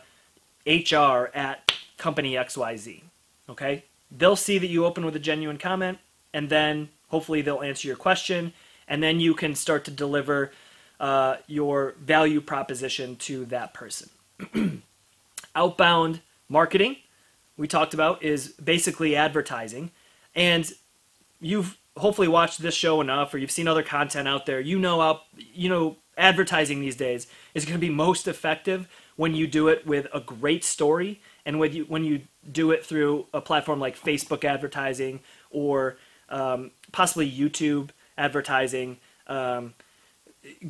HR 0.67 1.31
at 1.33 1.71
company 1.97 2.33
XYZ?" 2.33 3.01
Okay, 3.49 3.85
they'll 4.11 4.35
see 4.35 4.59
that 4.59 4.67
you 4.67 4.85
open 4.85 5.03
with 5.05 5.15
a 5.15 5.19
genuine 5.19 5.57
comment 5.57 5.97
and 6.33 6.49
then 6.49 6.89
hopefully 7.07 7.41
they'll 7.41 7.63
answer 7.63 7.87
your 7.87 7.97
question, 7.97 8.53
and 8.87 9.01
then 9.01 9.19
you 9.19 9.33
can 9.33 9.55
start 9.55 9.85
to 9.85 9.91
deliver 9.91 10.51
uh, 10.99 11.37
your 11.47 11.95
value 11.99 12.41
proposition 12.41 13.15
to 13.15 13.45
that 13.45 13.73
person. 13.73 14.09
Outbound 15.55 16.21
marketing, 16.49 16.97
we 17.57 17.67
talked 17.67 17.93
about, 17.93 18.21
is 18.21 18.49
basically 18.49 19.15
advertising, 19.15 19.91
and 20.35 20.71
you've 21.39 21.77
hopefully 21.97 22.27
watched 22.27 22.61
this 22.61 22.75
show 22.75 23.01
enough, 23.01 23.33
or 23.33 23.37
you've 23.37 23.51
seen 23.51 23.67
other 23.67 23.83
content 23.83 24.27
out 24.27 24.45
there. 24.45 24.59
You 24.59 24.79
know, 24.79 25.01
out 25.01 25.23
you 25.35 25.69
know, 25.69 25.97
advertising 26.17 26.81
these 26.81 26.95
days 26.95 27.27
is 27.53 27.65
going 27.65 27.79
to 27.79 27.85
be 27.85 27.93
most 27.93 28.27
effective 28.27 28.87
when 29.15 29.33
you 29.33 29.47
do 29.47 29.67
it 29.67 29.85
with 29.85 30.07
a 30.13 30.19
great 30.19 30.63
story 30.63 31.21
and 31.45 31.59
when 31.59 31.73
you 31.73 31.85
when 31.85 32.03
you 32.03 32.21
do 32.51 32.71
it 32.71 32.85
through 32.85 33.25
a 33.33 33.41
platform 33.41 33.79
like 33.79 33.99
Facebook 33.99 34.43
advertising 34.43 35.19
or 35.49 35.97
um, 36.29 36.71
possibly 36.91 37.29
YouTube 37.29 37.89
advertising. 38.17 38.97
Um, 39.27 39.73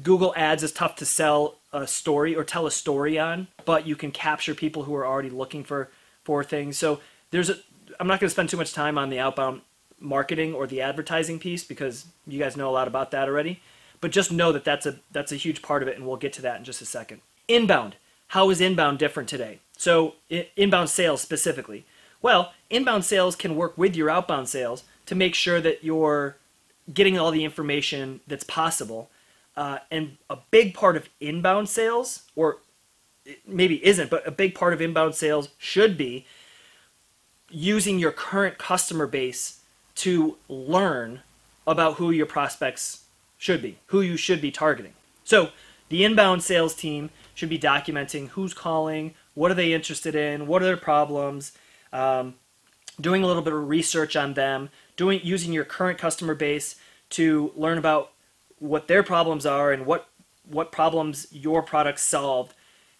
Google 0.02 0.34
Ads 0.36 0.64
is 0.64 0.72
tough 0.72 0.96
to 0.96 1.06
sell 1.06 1.56
a 1.72 1.86
story 1.86 2.36
or 2.36 2.44
tell 2.44 2.66
a 2.66 2.72
story 2.72 3.20
on, 3.20 3.48
but 3.66 3.86
you 3.86 3.96
can 3.96 4.12
capture 4.12 4.56
people 4.56 4.84
who 4.84 4.96
are 4.96 5.06
already 5.06 5.30
looking 5.30 5.64
for 5.64 5.90
for 6.24 6.44
things. 6.44 6.78
So 6.78 7.00
there's 7.32 7.50
a. 7.50 7.58
I'm 8.00 8.08
not 8.08 8.20
going 8.20 8.28
to 8.28 8.32
spend 8.34 8.50
too 8.50 8.58
much 8.58 8.74
time 8.74 8.98
on 8.98 9.10
the 9.10 9.20
outbound 9.20 9.62
marketing 10.00 10.54
or 10.54 10.68
the 10.68 10.82
advertising 10.82 11.40
piece 11.40 11.64
because 11.64 12.06
you 12.26 12.40
guys 12.40 12.58
know 12.58 12.70
a 12.70 12.72
lot 12.72 12.88
about 12.88 13.12
that 13.12 13.28
already. 13.28 13.62
But 14.00 14.12
just 14.12 14.32
know 14.32 14.52
that 14.52 14.64
that's 14.64 14.86
a 14.86 15.00
that's 15.12 15.32
a 15.32 15.38
huge 15.38 15.62
part 15.62 15.82
of 15.82 15.90
it, 15.90 15.98
and 15.98 16.06
we'll 16.06 16.18
get 16.18 16.34
to 16.34 16.42
that 16.44 16.58
in 16.60 16.64
just 16.64 16.82
a 16.82 16.86
second. 16.86 17.22
Inbound. 17.48 17.96
How 18.28 18.50
is 18.50 18.62
inbound 18.62 19.00
different 19.00 19.30
today? 19.30 19.60
So 19.78 20.16
inbound 20.56 20.90
sales 20.90 21.22
specifically. 21.22 21.86
Well, 22.22 22.54
inbound 22.70 23.06
sales 23.06 23.36
can 23.36 23.56
work 23.56 23.78
with 23.78 23.96
your 23.96 24.10
outbound 24.10 24.50
sales 24.50 24.84
to 25.06 25.16
make 25.16 25.34
sure 25.34 25.62
that 25.62 25.84
you're 25.84 26.38
getting 26.94 27.18
all 27.18 27.32
the 27.32 27.46
information 27.46 28.20
that's 28.28 28.44
possible. 28.44 29.10
Uh, 29.56 29.80
and 29.90 30.18
a 30.30 30.38
big 30.52 30.74
part 30.74 30.96
of 30.96 31.10
inbound 31.20 31.70
sales, 31.70 32.24
or 32.36 32.58
maybe 33.48 33.84
isn't, 33.86 34.10
but 34.10 34.28
a 34.28 34.32
big 34.32 34.54
part 34.54 34.74
of 34.74 34.82
inbound 34.82 35.16
sales 35.16 35.50
should 35.58 35.98
be 35.98 36.26
using 37.50 37.98
your 37.98 38.12
current 38.12 38.58
customer 38.58 39.08
base 39.08 39.57
to 39.98 40.38
learn 40.48 41.22
about 41.66 41.96
who 41.96 42.12
your 42.12 42.26
prospects 42.26 43.04
should 43.38 43.62
be, 43.62 43.78
who 43.88 44.02
you 44.02 44.18
should 44.18 44.42
be 44.42 44.52
targeting. 44.52 44.94
So 45.24 45.50
the 45.90 46.04
inbound 46.04 46.44
sales 46.44 46.74
team 46.74 47.10
should 47.36 47.50
be 47.50 47.60
documenting 47.60 48.30
who's 48.30 48.54
calling, 48.54 49.14
what 49.34 49.52
are 49.52 49.56
they 49.56 49.74
interested 49.74 50.16
in, 50.16 50.48
what 50.48 50.62
are 50.62 50.66
their 50.66 50.78
problems, 50.78 51.52
um, 51.92 52.36
doing 53.00 53.24
a 53.24 53.28
little 53.28 53.42
bit 53.42 53.54
of 53.54 53.68
research 53.68 54.16
on 54.16 54.34
them, 54.34 54.70
doing 54.96 55.20
using 55.24 55.54
your 55.54 55.66
current 55.66 55.98
customer 55.98 56.36
base 56.36 56.76
to 57.10 57.52
learn 57.56 57.78
about 57.78 58.12
what 58.60 58.88
their 58.88 59.04
problems 59.04 59.46
are 59.46 59.72
and 59.72 59.86
what 59.86 60.08
what 60.50 60.72
problems 60.72 61.28
your 61.32 61.62
product 61.62 62.00
solved 62.00 62.54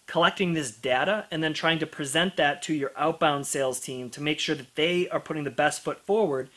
collecting 0.06 0.54
this 0.54 0.70
data 0.70 1.26
and 1.30 1.42
then 1.42 1.52
trying 1.52 1.78
to 1.78 1.86
present 1.86 2.36
that 2.36 2.62
to 2.62 2.74
your 2.74 2.92
outbound 2.96 3.46
sales 3.46 3.78
team 3.78 4.08
to 4.08 4.22
make 4.22 4.40
sure 4.40 4.54
that 4.54 4.74
they 4.74 5.08
are 5.10 5.20
putting 5.20 5.44
the 5.44 5.50
best 5.50 5.82
foot 5.82 6.00
forward 6.00 6.48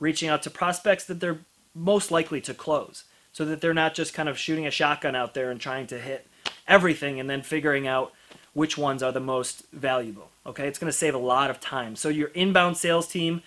reaching 0.00 0.28
out 0.28 0.42
to 0.42 0.50
prospects 0.50 1.04
that 1.04 1.20
they're 1.20 1.40
most 1.74 2.10
likely 2.10 2.40
to 2.40 2.54
close 2.54 3.04
so 3.32 3.44
that 3.44 3.60
they're 3.60 3.74
not 3.74 3.94
just 3.94 4.14
kind 4.14 4.28
of 4.28 4.38
shooting 4.38 4.66
a 4.66 4.70
shotgun 4.70 5.14
out 5.14 5.34
there 5.34 5.50
and 5.50 5.60
trying 5.60 5.86
to 5.86 5.98
hit 5.98 6.26
everything 6.66 7.20
and 7.20 7.28
then 7.28 7.42
figuring 7.42 7.86
out 7.86 8.12
which 8.52 8.76
ones 8.76 9.02
are 9.02 9.12
the 9.12 9.20
most 9.20 9.64
valuable. 9.72 10.30
Okay, 10.46 10.66
it's 10.66 10.78
going 10.78 10.90
to 10.90 10.96
save 10.96 11.14
a 11.14 11.18
lot 11.18 11.50
of 11.50 11.60
time. 11.60 11.94
So 11.94 12.08
your 12.08 12.28
inbound 12.28 12.76
sales 12.76 13.06
team 13.06 13.42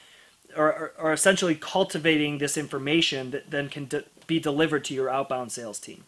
are, 0.56 0.72
are, 0.72 0.94
are 0.98 1.14
essentially 1.14 1.56
cultivating 1.56 2.38
this 2.38 2.58
information 2.58 3.32
that 3.32 3.52
then 3.52 3.70
can 3.70 3.86
de- 3.86 4.06
be 4.28 4.40
delivered 4.40 4.86
to 4.86 4.94
your 4.94 5.10
outbound 5.10 5.52
sales 5.52 5.80
team. 5.80 6.06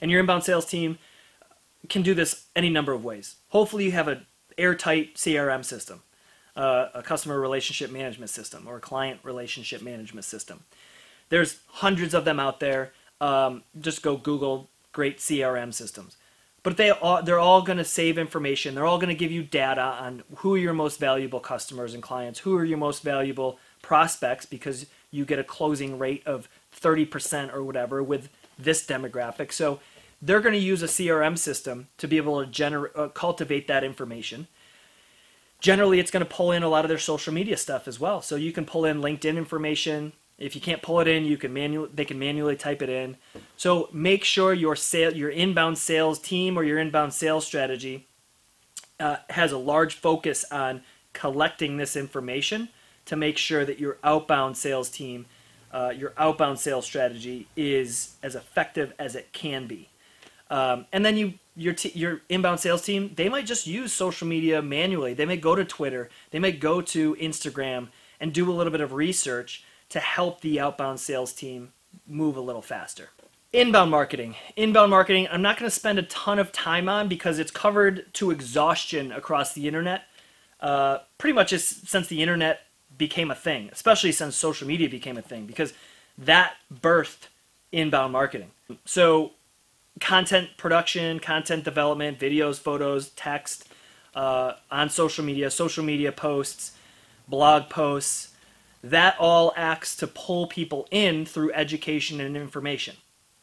And 0.00 0.10
your 0.10 0.20
inbound 0.20 0.44
sales 0.44 0.66
team 0.66 0.98
can 1.88 2.02
do 2.02 2.14
this 2.14 2.46
any 2.56 2.70
number 2.70 2.92
of 2.92 3.04
ways. 3.04 3.36
Hopefully, 3.48 3.84
you 3.84 3.92
have 3.92 4.08
an 4.08 4.26
airtight 4.58 5.14
CRM 5.14 5.64
system, 5.64 6.02
uh, 6.56 6.88
a 6.94 7.02
customer 7.02 7.40
relationship 7.40 7.90
management 7.90 8.30
system, 8.30 8.66
or 8.66 8.76
a 8.76 8.80
client 8.80 9.20
relationship 9.22 9.82
management 9.82 10.24
system. 10.24 10.64
There's 11.28 11.60
hundreds 11.66 12.14
of 12.14 12.24
them 12.24 12.40
out 12.40 12.60
there. 12.60 12.92
Um, 13.20 13.62
just 13.80 14.02
go 14.02 14.16
Google 14.16 14.68
great 14.92 15.18
CRM 15.18 15.72
systems. 15.72 16.16
But 16.62 16.76
they 16.76 16.90
all, 16.90 17.22
they're 17.22 17.38
all 17.38 17.62
going 17.62 17.78
to 17.78 17.84
save 17.84 18.18
information. 18.18 18.74
They're 18.74 18.86
all 18.86 18.98
going 18.98 19.08
to 19.08 19.14
give 19.14 19.32
you 19.32 19.42
data 19.42 19.80
on 19.80 20.22
who 20.36 20.54
are 20.54 20.58
your 20.58 20.74
most 20.74 21.00
valuable 21.00 21.40
customers 21.40 21.94
and 21.94 22.02
clients, 22.02 22.40
who 22.40 22.54
are 22.56 22.64
your 22.64 22.78
most 22.78 23.02
valuable 23.02 23.58
prospects, 23.80 24.44
because 24.44 24.86
you 25.10 25.24
get 25.24 25.38
a 25.38 25.44
closing 25.44 25.98
rate 25.98 26.22
of 26.26 26.48
30% 26.78 27.54
or 27.54 27.64
whatever 27.64 28.02
with 28.02 28.28
this 28.58 28.86
demographic. 28.86 29.52
So 29.52 29.80
they're 30.20 30.40
going 30.40 30.54
to 30.54 30.58
use 30.58 30.82
a 30.82 30.86
CRM 30.86 31.38
system 31.38 31.88
to 31.96 32.06
be 32.06 32.18
able 32.18 32.44
to 32.44 32.50
gener- 32.50 32.90
uh, 32.94 33.08
cultivate 33.08 33.66
that 33.68 33.82
information. 33.82 34.46
Generally, 35.60 36.00
it's 36.00 36.10
going 36.10 36.24
to 36.24 36.30
pull 36.30 36.52
in 36.52 36.62
a 36.62 36.68
lot 36.68 36.84
of 36.84 36.88
their 36.88 36.98
social 36.98 37.32
media 37.32 37.56
stuff 37.56 37.86
as 37.86 38.00
well. 38.00 38.22
So 38.22 38.36
you 38.36 38.52
can 38.52 38.64
pull 38.64 38.84
in 38.84 39.00
LinkedIn 39.00 39.36
information, 39.36 40.12
if 40.40 40.54
you 40.54 40.60
can't 40.60 40.80
pull 40.80 41.00
it 41.00 41.06
in, 41.06 41.26
you 41.26 41.36
can 41.36 41.52
manual 41.52 41.86
they 41.92 42.06
can 42.06 42.18
manually 42.18 42.56
type 42.56 42.80
it 42.80 42.88
in. 42.88 43.18
So 43.56 43.90
make 43.92 44.24
sure 44.24 44.54
your 44.54 44.74
sale 44.74 45.14
your 45.14 45.28
inbound 45.28 45.76
sales 45.76 46.18
team 46.18 46.58
or 46.58 46.64
your 46.64 46.78
inbound 46.78 47.12
sales 47.12 47.46
strategy 47.46 48.08
uh, 48.98 49.18
has 49.28 49.52
a 49.52 49.58
large 49.58 49.94
focus 49.94 50.44
on 50.50 50.82
collecting 51.12 51.76
this 51.76 51.94
information 51.94 52.70
to 53.04 53.16
make 53.16 53.36
sure 53.36 53.66
that 53.66 53.78
your 53.78 53.98
outbound 54.02 54.56
sales 54.56 54.88
team, 54.88 55.26
uh, 55.72 55.92
your 55.94 56.14
outbound 56.16 56.58
sales 56.58 56.86
strategy 56.86 57.46
is 57.54 58.16
as 58.22 58.34
effective 58.34 58.94
as 58.98 59.14
it 59.14 59.32
can 59.32 59.66
be. 59.66 59.90
Um, 60.48 60.86
and 60.90 61.04
then 61.04 61.16
you 61.18 61.34
your 61.56 61.74
t- 61.74 61.92
your 61.94 62.22
inbound 62.28 62.60
sales 62.60 62.82
team 62.82 63.12
they 63.16 63.28
might 63.28 63.46
just 63.46 63.66
use 63.66 63.92
social 63.92 64.26
media 64.26 64.62
manually. 64.62 65.14
They 65.14 65.26
may 65.26 65.36
go 65.36 65.54
to 65.54 65.64
Twitter, 65.64 66.08
they 66.30 66.38
may 66.38 66.52
go 66.52 66.80
to 66.80 67.14
Instagram 67.16 67.88
and 68.20 68.32
do 68.32 68.50
a 68.50 68.54
little 68.54 68.70
bit 68.70 68.80
of 68.80 68.92
research 68.92 69.64
to 69.88 70.00
help 70.00 70.40
the 70.40 70.60
outbound 70.60 71.00
sales 71.00 71.32
team 71.32 71.72
move 72.06 72.36
a 72.36 72.40
little 72.40 72.62
faster. 72.62 73.10
Inbound 73.52 73.90
marketing. 73.90 74.36
Inbound 74.54 74.90
marketing, 74.90 75.26
I'm 75.30 75.42
not 75.42 75.58
going 75.58 75.68
to 75.68 75.74
spend 75.74 75.98
a 75.98 76.04
ton 76.04 76.38
of 76.38 76.52
time 76.52 76.88
on 76.88 77.08
because 77.08 77.40
it's 77.40 77.50
covered 77.50 78.12
to 78.14 78.30
exhaustion 78.30 79.10
across 79.10 79.54
the 79.54 79.66
internet. 79.66 80.02
Uh, 80.60 80.98
pretty 81.18 81.32
much 81.32 81.52
since 81.58 82.06
the 82.06 82.22
internet 82.22 82.60
became 82.96 83.30
a 83.30 83.34
thing, 83.34 83.68
especially 83.72 84.12
since 84.12 84.36
social 84.36 84.68
media 84.68 84.88
became 84.88 85.16
a 85.16 85.22
thing, 85.22 85.46
because 85.46 85.72
that 86.16 86.54
birthed 86.72 87.26
inbound 87.72 88.12
marketing. 88.12 88.50
So, 88.84 89.32
content 90.00 90.50
production, 90.56 91.20
content 91.20 91.64
development, 91.64 92.18
videos, 92.18 92.58
photos, 92.58 93.10
text 93.10 93.68
uh, 94.14 94.54
on 94.70 94.88
social 94.90 95.24
media, 95.24 95.50
social 95.50 95.84
media 95.84 96.10
posts, 96.10 96.72
blog 97.28 97.68
posts, 97.68 98.34
that 98.82 99.14
all 99.18 99.52
acts 99.56 99.94
to 99.96 100.06
pull 100.06 100.46
people 100.46 100.88
in 100.90 101.26
through 101.26 101.52
education 101.52 102.20
and 102.20 102.36
information. 102.36 102.96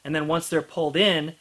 And 0.03 0.15
then 0.15 0.27
once 0.27 0.49
they're 0.49 0.61
pulled 0.61 0.97
in, 0.97 1.35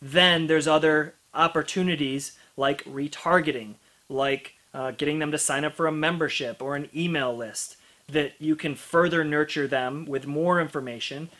then 0.00 0.46
there's 0.46 0.68
other 0.68 1.14
opportunities 1.34 2.38
like 2.56 2.84
retargeting, 2.84 3.74
like 4.08 4.54
uh, 4.72 4.92
getting 4.92 5.18
them 5.18 5.32
to 5.32 5.38
sign 5.38 5.64
up 5.64 5.74
for 5.74 5.86
a 5.86 5.92
membership 5.92 6.62
or 6.62 6.76
an 6.76 6.88
email 6.94 7.36
list 7.36 7.76
that 8.08 8.32
you 8.38 8.56
can 8.56 8.74
further 8.74 9.24
nurture 9.24 9.66
them 9.66 10.04
with 10.04 10.26
more 10.26 10.60
information. 10.60 11.30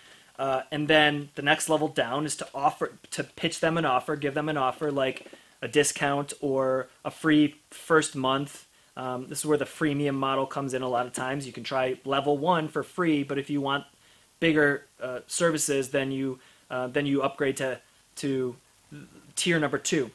Uh, 0.40 0.62
and 0.72 0.88
then 0.88 1.28
the 1.34 1.42
next 1.42 1.68
level 1.68 1.86
down 1.86 2.24
is 2.24 2.34
to 2.34 2.48
offer 2.54 2.92
to 3.10 3.22
pitch 3.22 3.60
them 3.60 3.76
an 3.76 3.84
offer, 3.84 4.16
give 4.16 4.34
them 4.34 4.48
an 4.48 4.56
offer 4.56 4.90
like 4.90 5.26
a 5.62 5.68
discount 5.68 6.32
or 6.40 6.88
a 7.04 7.10
free 7.10 7.56
first 7.70 8.16
month 8.16 8.66
um, 9.00 9.28
this 9.28 9.38
is 9.38 9.46
where 9.46 9.56
the 9.56 9.64
freemium 9.64 10.14
model 10.14 10.46
comes 10.46 10.74
in 10.74 10.82
a 10.82 10.88
lot 10.88 11.06
of 11.06 11.14
times. 11.14 11.46
You 11.46 11.52
can 11.52 11.64
try 11.64 11.96
level 12.04 12.36
one 12.36 12.68
for 12.68 12.82
free, 12.82 13.22
but 13.22 13.38
if 13.38 13.48
you 13.48 13.60
want 13.60 13.84
bigger 14.40 14.84
uh, 15.00 15.20
services, 15.26 15.88
then 15.90 16.12
you 16.12 16.38
uh, 16.70 16.88
then 16.88 17.06
you 17.06 17.22
upgrade 17.22 17.56
to 17.58 17.80
to 18.16 18.56
tier 19.36 19.58
number 19.58 19.78
two. 19.78 20.10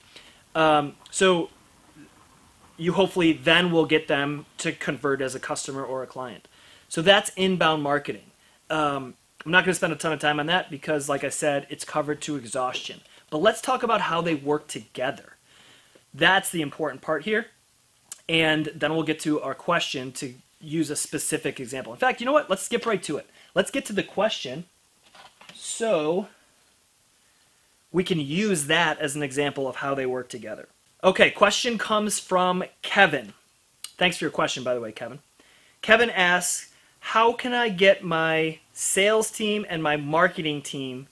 Um, 0.54 0.96
so 1.10 1.50
you 2.78 2.94
hopefully 2.94 3.34
then 3.34 3.72
will 3.72 3.86
get 3.86 4.08
them 4.08 4.46
to 4.60 4.72
convert 4.72 5.22
as 5.22 5.34
a 5.34 5.40
customer 5.40 5.84
or 5.84 6.04
a 6.04 6.08
client. 6.08 6.48
So 6.90 7.02
that's 7.02 7.32
inbound 7.36 7.82
marketing. 7.82 8.30
Um, 8.70 9.16
I'm 9.46 9.52
not 9.52 9.64
going 9.64 9.72
to 9.72 9.76
spend 9.76 9.94
a 9.94 9.96
ton 9.96 10.12
of 10.12 10.20
time 10.20 10.40
on 10.40 10.48
that 10.48 10.72
because, 10.72 11.08
like 11.08 11.24
I 11.24 11.30
said, 11.30 11.68
it's 11.70 11.86
covered 11.86 12.22
to 12.22 12.36
exhaustion. 12.36 13.02
But 13.30 13.38
let's 13.38 13.62
talk 13.62 13.84
about 13.84 14.02
how 14.02 14.22
they 14.22 14.36
work 14.36 14.68
together. 14.68 15.38
That's 16.14 16.50
the 16.50 16.62
important 16.62 17.02
part 17.02 17.24
here 17.26 17.48
and 18.28 18.72
then 18.76 18.94
we'll 18.94 19.04
get 19.04 19.20
to 19.22 19.42
our 19.42 19.54
question 19.54 20.12
to 20.14 20.34
use 20.60 20.90
a 20.90 20.96
specific 20.96 21.60
example. 21.60 21.94
In 21.94 22.00
fact, 22.00 22.20
you 22.20 22.26
know 22.26 22.34
what? 22.34 22.50
Let's 22.50 22.64
skip 22.64 22.86
right 22.86 23.02
to 23.04 23.18
it. 23.18 23.30
Let's 23.54 23.72
get 23.72 23.86
to 23.86 23.94
the 23.94 24.04
question 24.04 24.66
so 25.54 26.28
we 27.92 28.04
can 28.04 28.20
use 28.20 28.66
that 28.66 29.00
as 29.00 29.16
an 29.16 29.24
example 29.24 29.68
of 29.68 29.78
how 29.78 29.94
they 29.94 30.06
work 30.06 30.28
together. 30.28 30.68
Okay, 31.04 31.30
question 31.30 31.78
comes 31.78 32.20
from 32.20 32.64
Kevin. 32.82 33.34
Thanks 33.98 34.18
for 34.18 34.26
your 34.26 34.32
question, 34.32 34.64
by 34.64 34.74
the 34.74 34.82
way, 34.82 34.92
Kevin. 34.92 35.20
Kevin 35.82 36.10
asks, 36.10 36.72
How 37.10 37.34
can 37.34 37.54
I 37.54 37.70
get 37.70 38.04
my 38.04 38.58
sales 38.74 39.30
team 39.30 39.64
and 39.70 39.82
my 39.82 39.96
marketing 39.96 40.64
team 40.64 41.08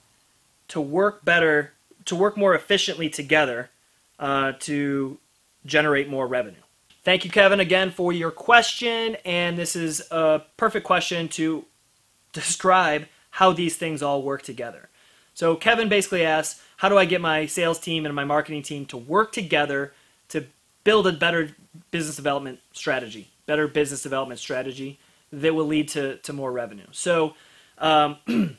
to 0.66 0.80
work 0.80 1.24
better, 1.24 1.72
to 2.06 2.16
work 2.16 2.36
more 2.36 2.52
efficiently 2.52 3.08
together 3.08 3.70
uh, 4.18 4.54
to 4.60 5.18
generate 5.64 6.08
more 6.08 6.26
revenue? 6.26 6.60
Thank 7.04 7.24
you, 7.24 7.30
Kevin, 7.30 7.60
again 7.60 7.92
for 7.92 8.12
your 8.12 8.32
question. 8.32 9.16
And 9.24 9.56
this 9.56 9.76
is 9.76 10.02
a 10.10 10.42
perfect 10.56 10.84
question 10.84 11.28
to 11.28 11.64
describe 12.32 13.06
how 13.30 13.52
these 13.52 13.76
things 13.76 14.02
all 14.02 14.20
work 14.20 14.42
together. 14.42 14.88
So, 15.32 15.54
Kevin 15.54 15.88
basically 15.88 16.24
asks 16.24 16.60
How 16.78 16.88
do 16.88 16.98
I 16.98 17.04
get 17.04 17.20
my 17.20 17.46
sales 17.46 17.78
team 17.78 18.04
and 18.04 18.14
my 18.16 18.24
marketing 18.24 18.64
team 18.64 18.84
to 18.86 18.96
work 18.96 19.30
together 19.30 19.92
to 20.30 20.44
build 20.82 21.06
a 21.06 21.12
better 21.12 21.54
business 21.92 22.16
development 22.16 22.58
strategy, 22.72 23.30
better 23.46 23.68
business 23.68 24.02
development 24.02 24.40
strategy 24.40 24.98
that 25.40 25.54
will 25.54 25.66
lead 25.66 25.88
to, 25.90 26.16
to 26.18 26.32
more 26.32 26.52
revenue? 26.52 26.86
So, 26.92 27.34
um, 27.78 28.16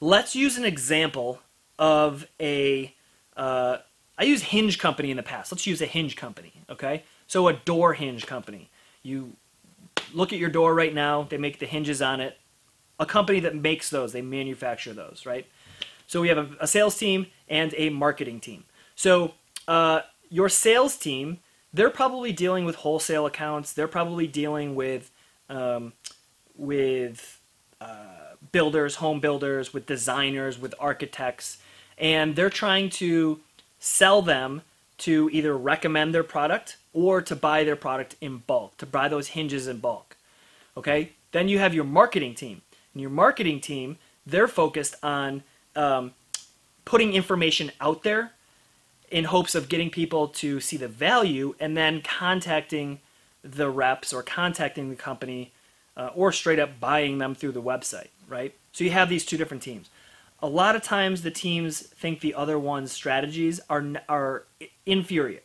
let's 0.00 0.34
use 0.34 0.58
an 0.58 0.64
example 0.64 1.40
of 1.78 2.26
a. 2.40 2.94
Uh, 3.36 3.78
I 4.18 4.24
use 4.24 4.42
Hinge 4.42 4.78
Company 4.78 5.10
in 5.10 5.18
the 5.18 5.22
past. 5.22 5.52
Let's 5.52 5.66
use 5.66 5.82
a 5.82 5.86
Hinge 5.86 6.16
Company, 6.16 6.52
okay? 6.70 7.02
So 7.26 7.48
a 7.48 7.52
door 7.52 7.94
hinge 7.94 8.26
company. 8.26 8.70
You 9.02 9.32
look 10.12 10.32
at 10.32 10.38
your 10.38 10.50
door 10.50 10.74
right 10.74 10.94
now, 10.94 11.24
they 11.24 11.38
make 11.38 11.58
the 11.58 11.66
hinges 11.66 12.00
on 12.00 12.20
it. 12.20 12.38
A 12.98 13.06
company 13.06 13.40
that 13.40 13.54
makes 13.54 13.90
those, 13.90 14.12
they 14.12 14.22
manufacture 14.22 14.92
those, 14.92 15.24
right? 15.26 15.46
So 16.06 16.20
we 16.20 16.28
have 16.28 16.38
a, 16.38 16.48
a 16.60 16.66
sales 16.66 16.96
team 16.96 17.26
and 17.48 17.74
a 17.76 17.90
marketing 17.90 18.40
team. 18.40 18.64
So 18.94 19.34
uh, 19.68 20.00
your 20.30 20.48
sales 20.48 20.96
team, 20.96 21.40
they're 21.72 21.90
probably 21.90 22.32
dealing 22.32 22.64
with 22.64 22.76
wholesale 22.76 23.26
accounts. 23.26 23.72
They're 23.72 23.88
probably 23.88 24.26
dealing 24.26 24.74
with 24.74 25.10
um, 25.48 25.92
with 26.56 27.40
uh, 27.80 28.34
builders, 28.52 28.96
home 28.96 29.20
builders, 29.20 29.72
with 29.72 29.86
designers, 29.86 30.58
with 30.58 30.74
architects, 30.78 31.58
and 31.98 32.36
they're 32.36 32.50
trying 32.50 32.90
to 32.90 33.40
sell 33.78 34.22
them 34.22 34.62
to 34.98 35.28
either 35.32 35.56
recommend 35.56 36.14
their 36.14 36.24
product 36.24 36.76
or 36.92 37.20
to 37.20 37.36
buy 37.36 37.64
their 37.64 37.76
product 37.76 38.16
in 38.20 38.38
bulk, 38.38 38.76
to 38.78 38.86
buy 38.86 39.08
those 39.08 39.28
hinges 39.28 39.68
in 39.68 39.78
bulk. 39.78 40.16
Okay? 40.76 41.12
Then 41.32 41.48
you 41.48 41.58
have 41.58 41.74
your 41.74 41.84
marketing 41.84 42.34
team. 42.34 42.62
And 42.94 43.00
your 43.00 43.10
marketing 43.10 43.60
team, 43.60 43.98
they're 44.24 44.48
focused 44.48 44.96
on 45.02 45.42
um, 45.74 46.12
putting 46.86 47.12
information 47.12 47.70
out 47.80 48.02
there 48.02 48.32
in 49.10 49.24
hopes 49.24 49.54
of 49.54 49.68
getting 49.68 49.90
people 49.90 50.28
to 50.28 50.60
see 50.60 50.76
the 50.76 50.88
value 50.88 51.54
and 51.60 51.76
then 51.76 52.00
contacting 52.00 53.00
the 53.52 53.70
reps 53.70 54.12
or 54.12 54.22
contacting 54.22 54.90
the 54.90 54.96
company 54.96 55.52
uh, 55.96 56.10
or 56.14 56.32
straight 56.32 56.58
up 56.58 56.78
buying 56.78 57.18
them 57.18 57.34
through 57.34 57.52
the 57.52 57.62
website, 57.62 58.08
right? 58.28 58.54
So 58.72 58.84
you 58.84 58.90
have 58.90 59.08
these 59.08 59.24
two 59.24 59.36
different 59.36 59.62
teams 59.62 59.88
a 60.40 60.48
lot 60.48 60.76
of 60.76 60.82
times 60.82 61.22
the 61.22 61.30
teams 61.30 61.80
think 61.80 62.20
the 62.20 62.34
other 62.34 62.58
one's 62.58 62.92
strategies 62.92 63.60
are 63.70 63.84
are 64.08 64.44
inferior. 64.84 65.40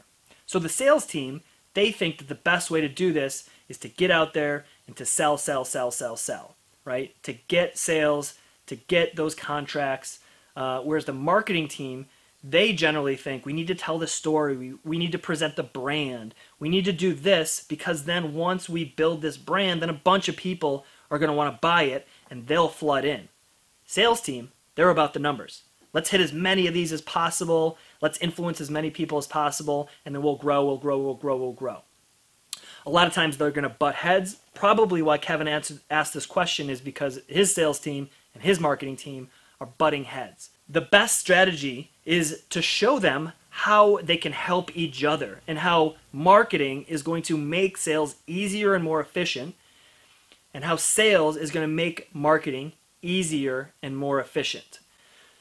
So 0.45 0.59
the 0.59 0.69
sales 0.69 1.05
team, 1.05 1.41
they 1.73 1.91
think 1.91 2.17
that 2.17 2.27
the 2.27 2.35
best 2.35 2.69
way 2.69 2.81
to 2.81 2.89
do 2.89 3.13
this 3.13 3.49
is 3.69 3.77
to 3.79 3.87
get 3.87 4.11
out 4.11 4.33
there 4.33 4.65
and 4.85 4.95
to 4.97 5.05
sell, 5.05 5.37
sell, 5.37 5.63
sell, 5.63 5.91
sell, 5.91 6.17
sell, 6.17 6.55
right? 6.83 7.15
To 7.23 7.33
get 7.33 7.77
sales, 7.77 8.33
to 8.67 8.75
get 8.75 9.15
those 9.15 9.33
contracts. 9.33 10.19
Uh, 10.55 10.81
whereas 10.81 11.05
the 11.05 11.13
marketing 11.13 11.69
team, 11.69 12.07
they 12.43 12.73
generally 12.73 13.15
think 13.15 13.45
we 13.45 13.53
need 13.53 13.67
to 13.67 13.75
tell 13.75 13.99
the 13.99 14.07
story, 14.07 14.57
we, 14.57 14.73
we 14.83 14.97
need 14.97 15.11
to 15.11 15.19
present 15.19 15.55
the 15.55 15.63
brand, 15.63 16.33
we 16.59 16.69
need 16.69 16.85
to 16.85 16.91
do 16.91 17.13
this 17.13 17.63
because 17.67 18.05
then 18.05 18.33
once 18.33 18.67
we 18.67 18.83
build 18.83 19.21
this 19.21 19.37
brand, 19.37 19.81
then 19.81 19.89
a 19.89 19.93
bunch 19.93 20.27
of 20.27 20.35
people 20.35 20.85
are 21.09 21.19
going 21.19 21.29
to 21.29 21.35
want 21.35 21.53
to 21.53 21.59
buy 21.59 21.83
it 21.83 22.07
and 22.29 22.47
they'll 22.47 22.67
flood 22.67 23.05
in. 23.05 23.29
Sales 23.85 24.21
team, 24.21 24.51
they're 24.75 24.89
about 24.89 25.13
the 25.13 25.19
numbers. 25.19 25.63
Let's 25.93 26.09
hit 26.09 26.21
as 26.21 26.31
many 26.31 26.67
of 26.67 26.73
these 26.73 26.93
as 26.93 27.01
possible. 27.01 27.77
Let's 28.01 28.17
influence 28.19 28.61
as 28.61 28.71
many 28.71 28.89
people 28.89 29.17
as 29.17 29.27
possible, 29.27 29.89
and 30.05 30.15
then 30.15 30.21
we'll 30.21 30.37
grow, 30.37 30.65
we'll 30.65 30.77
grow, 30.77 30.97
we'll 30.97 31.15
grow, 31.15 31.35
we'll 31.35 31.51
grow. 31.51 31.81
A 32.85 32.89
lot 32.89 33.07
of 33.07 33.13
times 33.13 33.37
they're 33.37 33.51
going 33.51 33.63
to 33.63 33.69
butt 33.69 33.95
heads. 33.95 34.37
Probably 34.53 35.01
why 35.01 35.17
Kevin 35.17 35.47
answered, 35.47 35.81
asked 35.89 36.13
this 36.13 36.25
question 36.25 36.69
is 36.69 36.81
because 36.81 37.19
his 37.27 37.53
sales 37.53 37.79
team 37.79 38.09
and 38.33 38.41
his 38.41 38.59
marketing 38.59 38.95
team 38.95 39.29
are 39.59 39.67
butting 39.67 40.05
heads. 40.05 40.49
The 40.67 40.81
best 40.81 41.19
strategy 41.19 41.90
is 42.05 42.43
to 42.49 42.61
show 42.61 42.99
them 42.99 43.33
how 43.49 43.99
they 44.01 44.17
can 44.17 44.31
help 44.31 44.75
each 44.75 45.03
other 45.03 45.41
and 45.47 45.59
how 45.59 45.95
marketing 46.11 46.83
is 46.87 47.03
going 47.03 47.21
to 47.21 47.37
make 47.37 47.77
sales 47.77 48.15
easier 48.25 48.73
and 48.73 48.83
more 48.83 49.01
efficient, 49.01 49.55
and 50.53 50.63
how 50.63 50.75
sales 50.75 51.37
is 51.37 51.51
going 51.51 51.63
to 51.63 51.73
make 51.73 52.13
marketing 52.13 52.73
easier 53.01 53.71
and 53.81 53.97
more 53.97 54.19
efficient. 54.19 54.79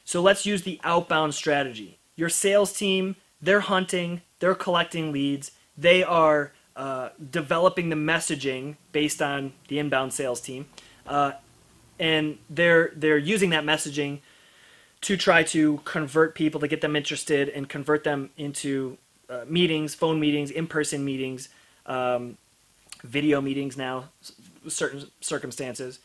So 0.03 0.21
let's 0.21 0.45
use 0.45 0.63
the 0.63 0.79
outbound 0.83 1.33
strategy. 1.33 1.97
Your 2.15 2.29
sales 2.29 2.73
team, 2.73 3.15
they're 3.41 3.61
hunting, 3.61 4.21
they're 4.39 4.55
collecting 4.55 5.11
leads, 5.11 5.51
they 5.77 6.03
are 6.03 6.51
uh, 6.75 7.09
developing 7.29 7.89
the 7.89 7.95
messaging 7.95 8.75
based 8.91 9.21
on 9.21 9.53
the 9.67 9.79
inbound 9.79 10.13
sales 10.13 10.41
team, 10.41 10.67
uh, 11.07 11.33
and 11.99 12.37
they're 12.49 12.91
they're 12.95 13.17
using 13.17 13.51
that 13.51 13.63
messaging 13.63 14.19
to 15.01 15.17
try 15.17 15.43
to 15.43 15.81
convert 15.83 16.35
people 16.35 16.59
to 16.61 16.67
get 16.67 16.81
them 16.81 16.95
interested 16.95 17.49
and 17.49 17.67
convert 17.67 18.03
them 18.03 18.29
into 18.37 18.97
uh, 19.29 19.45
meetings, 19.47 19.95
phone 19.95 20.19
meetings, 20.19 20.51
in-person 20.51 21.03
meetings, 21.03 21.49
um, 21.85 22.37
video 23.03 23.41
meetings 23.41 23.75
now, 23.77 24.09
certain 24.67 25.07
circumstances. 25.21 25.99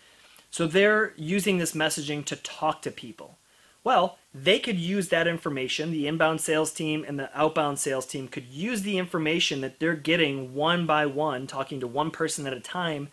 So 0.51 0.67
they're 0.67 1.13
using 1.17 1.59
this 1.59 1.73
messaging 1.73 2.25
to 2.27 2.37
talk 2.37 2.81
to 2.83 2.91
people. 2.91 3.37
Well, 3.85 4.19
they 4.35 4.59
could 4.59 4.79
use 4.79 5.11
that 5.11 5.29
information. 5.29 5.91
The 5.91 6.07
inbound 6.09 6.41
sales 6.41 6.73
team 6.73 7.05
and 7.07 7.19
the 7.19 7.31
outbound 7.39 7.79
sales 7.79 8.07
team 8.07 8.27
could 8.27 8.47
use 8.47 8.83
the 8.83 8.99
information 8.99 9.61
that 9.61 9.79
they're 9.79 9.95
getting 9.95 10.55
one 10.55 10.87
by 10.87 11.07
one, 11.07 11.47
talking 11.47 11.81
to 11.81 11.87
one 11.87 12.11
person 12.11 12.47
at 12.47 12.53
a 12.53 12.61
time, 12.61 13.09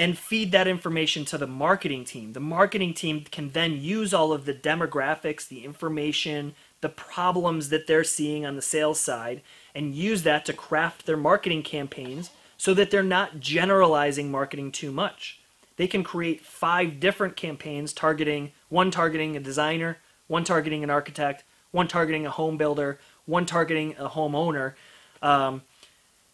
and 0.00 0.16
feed 0.16 0.50
that 0.50 0.66
information 0.66 1.26
to 1.26 1.36
the 1.36 1.46
marketing 1.46 2.06
team. 2.06 2.32
The 2.32 2.40
marketing 2.40 2.94
team 2.94 3.26
can 3.30 3.50
then 3.50 3.78
use 3.78 4.14
all 4.14 4.32
of 4.32 4.46
the 4.46 4.54
demographics, 4.54 5.46
the 5.46 5.62
information, 5.62 6.54
the 6.80 6.88
problems 6.88 7.68
that 7.68 7.86
they're 7.86 8.02
seeing 8.02 8.46
on 8.46 8.56
the 8.56 8.62
sales 8.62 8.98
side, 8.98 9.42
and 9.74 9.94
use 9.94 10.22
that 10.22 10.46
to 10.46 10.54
craft 10.54 11.04
their 11.04 11.18
marketing 11.18 11.62
campaigns 11.62 12.30
so 12.56 12.72
that 12.72 12.90
they're 12.90 13.02
not 13.02 13.40
generalizing 13.40 14.30
marketing 14.30 14.72
too 14.72 14.90
much. 14.90 15.38
They 15.76 15.86
can 15.86 16.02
create 16.02 16.40
five 16.40 16.98
different 16.98 17.36
campaigns 17.36 17.92
targeting 17.92 18.52
one 18.70 18.90
targeting 18.90 19.36
a 19.36 19.40
designer, 19.40 19.98
one 20.28 20.44
targeting 20.44 20.82
an 20.82 20.88
architect, 20.88 21.44
one 21.72 21.88
targeting 21.88 22.24
a 22.24 22.30
home 22.30 22.56
builder, 22.56 22.98
one 23.26 23.44
targeting 23.44 23.94
a 23.98 24.08
homeowner. 24.08 24.72
Um, 25.20 25.60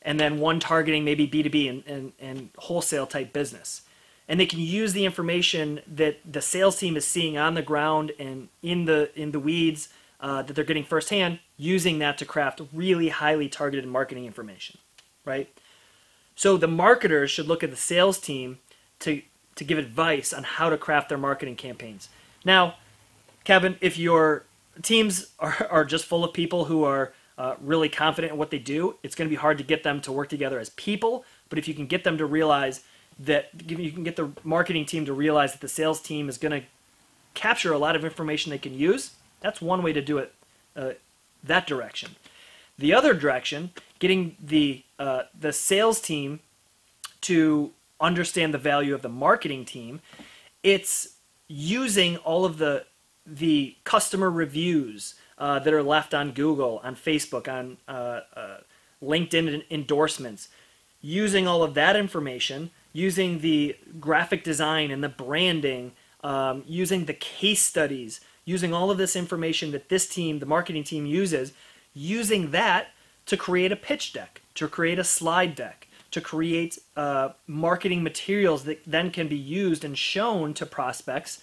and 0.06 0.20
then 0.20 0.38
one 0.38 0.60
targeting 0.60 1.04
maybe 1.04 1.26
B2B 1.28 1.68
and, 1.68 1.84
and, 1.86 2.12
and 2.20 2.50
wholesale 2.56 3.06
type 3.06 3.32
business. 3.32 3.82
And 4.28 4.40
they 4.40 4.46
can 4.46 4.60
use 4.60 4.92
the 4.92 5.04
information 5.04 5.80
that 5.86 6.20
the 6.24 6.40
sales 6.40 6.78
team 6.78 6.96
is 6.96 7.06
seeing 7.06 7.36
on 7.36 7.54
the 7.54 7.62
ground 7.62 8.12
and 8.18 8.48
in 8.62 8.86
the 8.86 9.10
in 9.20 9.32
the 9.32 9.40
weeds 9.40 9.88
uh, 10.20 10.42
that 10.42 10.54
they're 10.54 10.64
getting 10.64 10.84
firsthand, 10.84 11.40
using 11.56 11.98
that 11.98 12.18
to 12.18 12.24
craft 12.24 12.60
really 12.72 13.08
highly 13.08 13.48
targeted 13.48 13.86
marketing 13.86 14.24
information, 14.24 14.78
right? 15.24 15.48
So 16.34 16.56
the 16.56 16.68
marketers 16.68 17.30
should 17.30 17.46
look 17.46 17.62
at 17.62 17.70
the 17.70 17.76
sales 17.76 18.18
team 18.18 18.58
to 19.00 19.22
to 19.56 19.64
give 19.64 19.78
advice 19.78 20.32
on 20.32 20.44
how 20.44 20.70
to 20.70 20.76
craft 20.76 21.08
their 21.08 21.18
marketing 21.18 21.56
campaigns. 21.56 22.08
Now, 22.44 22.76
Kevin, 23.44 23.76
if 23.80 23.98
your 23.98 24.44
teams 24.82 25.32
are, 25.38 25.66
are 25.70 25.84
just 25.84 26.04
full 26.04 26.24
of 26.24 26.32
people 26.32 26.66
who 26.66 26.84
are 26.84 27.12
uh, 27.38 27.54
really 27.60 27.88
confident 27.88 28.32
in 28.32 28.38
what 28.38 28.50
they 28.50 28.58
do, 28.58 28.96
it's 29.02 29.14
going 29.14 29.28
to 29.28 29.30
be 29.30 29.36
hard 29.36 29.58
to 29.58 29.64
get 29.64 29.82
them 29.82 30.00
to 30.00 30.12
work 30.12 30.28
together 30.28 30.58
as 30.58 30.70
people. 30.70 31.24
But 31.48 31.58
if 31.58 31.68
you 31.68 31.74
can 31.74 31.86
get 31.86 32.04
them 32.04 32.18
to 32.18 32.26
realize 32.26 32.82
that, 33.18 33.50
you 33.66 33.92
can 33.92 34.04
get 34.04 34.16
the 34.16 34.30
marketing 34.42 34.86
team 34.86 35.04
to 35.06 35.12
realize 35.12 35.52
that 35.52 35.60
the 35.60 35.68
sales 35.68 36.00
team 36.00 36.28
is 36.28 36.38
going 36.38 36.60
to 36.60 36.66
capture 37.34 37.72
a 37.72 37.78
lot 37.78 37.94
of 37.94 38.04
information 38.04 38.50
they 38.50 38.58
can 38.58 38.74
use, 38.74 39.12
that's 39.40 39.60
one 39.60 39.82
way 39.82 39.92
to 39.92 40.00
do 40.00 40.18
it 40.18 40.34
uh, 40.74 40.90
that 41.44 41.66
direction. 41.66 42.16
The 42.78 42.92
other 42.92 43.14
direction, 43.14 43.70
getting 43.98 44.36
the 44.42 44.82
uh, 44.98 45.24
the 45.38 45.52
sales 45.52 46.00
team 46.00 46.40
to 47.22 47.72
understand 48.00 48.52
the 48.52 48.58
value 48.58 48.94
of 48.94 49.02
the 49.02 49.08
marketing 49.08 49.64
team, 49.64 50.00
it's 50.62 51.16
using 51.48 52.16
all 52.18 52.44
of 52.44 52.58
the 52.58 52.86
the 53.26 53.76
customer 53.84 54.30
reviews 54.30 55.14
uh, 55.38 55.58
that 55.58 55.72
are 55.72 55.82
left 55.82 56.14
on 56.14 56.32
Google, 56.32 56.80
on 56.82 56.96
Facebook, 56.96 57.48
on 57.52 57.76
uh, 57.88 58.20
uh, 58.34 58.56
LinkedIn 59.02 59.64
endorsements, 59.70 60.48
using 61.00 61.46
all 61.46 61.62
of 61.62 61.74
that 61.74 61.96
information, 61.96 62.70
using 62.92 63.40
the 63.40 63.76
graphic 64.00 64.42
design 64.42 64.90
and 64.90 65.04
the 65.04 65.08
branding, 65.08 65.92
um, 66.24 66.64
using 66.66 67.04
the 67.04 67.14
case 67.14 67.62
studies, 67.62 68.20
using 68.44 68.72
all 68.72 68.90
of 68.90 68.98
this 68.98 69.14
information 69.14 69.72
that 69.72 69.88
this 69.88 70.08
team, 70.08 70.38
the 70.38 70.46
marketing 70.46 70.84
team, 70.84 71.04
uses, 71.04 71.52
using 71.92 72.50
that 72.52 72.88
to 73.26 73.36
create 73.36 73.72
a 73.72 73.76
pitch 73.76 74.12
deck, 74.12 74.40
to 74.54 74.68
create 74.68 74.98
a 74.98 75.04
slide 75.04 75.54
deck, 75.54 75.88
to 76.12 76.20
create 76.20 76.78
uh, 76.96 77.30
marketing 77.46 78.02
materials 78.02 78.64
that 78.64 78.80
then 78.86 79.10
can 79.10 79.28
be 79.28 79.36
used 79.36 79.84
and 79.84 79.98
shown 79.98 80.54
to 80.54 80.64
prospects 80.64 81.40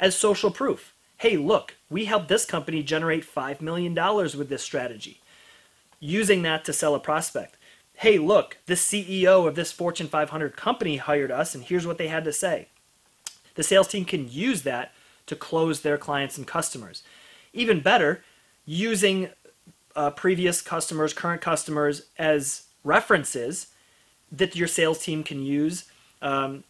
as 0.00 0.16
social 0.16 0.50
proof 0.50 0.94
hey, 1.18 1.36
look, 1.36 1.74
we 1.90 2.04
helped 2.04 2.28
this 2.28 2.44
company 2.44 2.82
generate 2.82 3.26
$5 3.26 3.60
million 3.60 3.94
with 3.94 4.48
this 4.48 4.62
strategy, 4.62 5.20
using 6.00 6.42
that 6.42 6.64
to 6.64 6.72
sell 6.72 6.94
a 6.94 7.00
prospect. 7.00 7.56
Hey, 7.94 8.18
look, 8.18 8.58
the 8.66 8.74
CEO 8.74 9.46
of 9.46 9.56
this 9.56 9.72
Fortune 9.72 10.06
500 10.06 10.56
company 10.56 10.96
hired 10.98 11.32
us, 11.32 11.54
and 11.54 11.64
here's 11.64 11.86
what 11.86 11.98
they 11.98 12.06
had 12.06 12.24
to 12.24 12.32
say. 12.32 12.68
The 13.56 13.64
sales 13.64 13.88
team 13.88 14.04
can 14.04 14.30
use 14.30 14.62
that 14.62 14.92
to 15.26 15.34
close 15.34 15.80
their 15.80 15.98
clients 15.98 16.38
and 16.38 16.46
customers. 16.46 17.02
Even 17.52 17.80
better, 17.80 18.22
using 18.64 19.30
uh, 19.96 20.10
previous 20.10 20.62
customers, 20.62 21.12
current 21.12 21.40
customers 21.40 22.02
as 22.16 22.66
references 22.84 23.68
that 24.30 24.54
your 24.54 24.68
sales 24.68 25.02
team 25.02 25.24
can 25.24 25.42
use 25.42 25.90
um, 26.22 26.62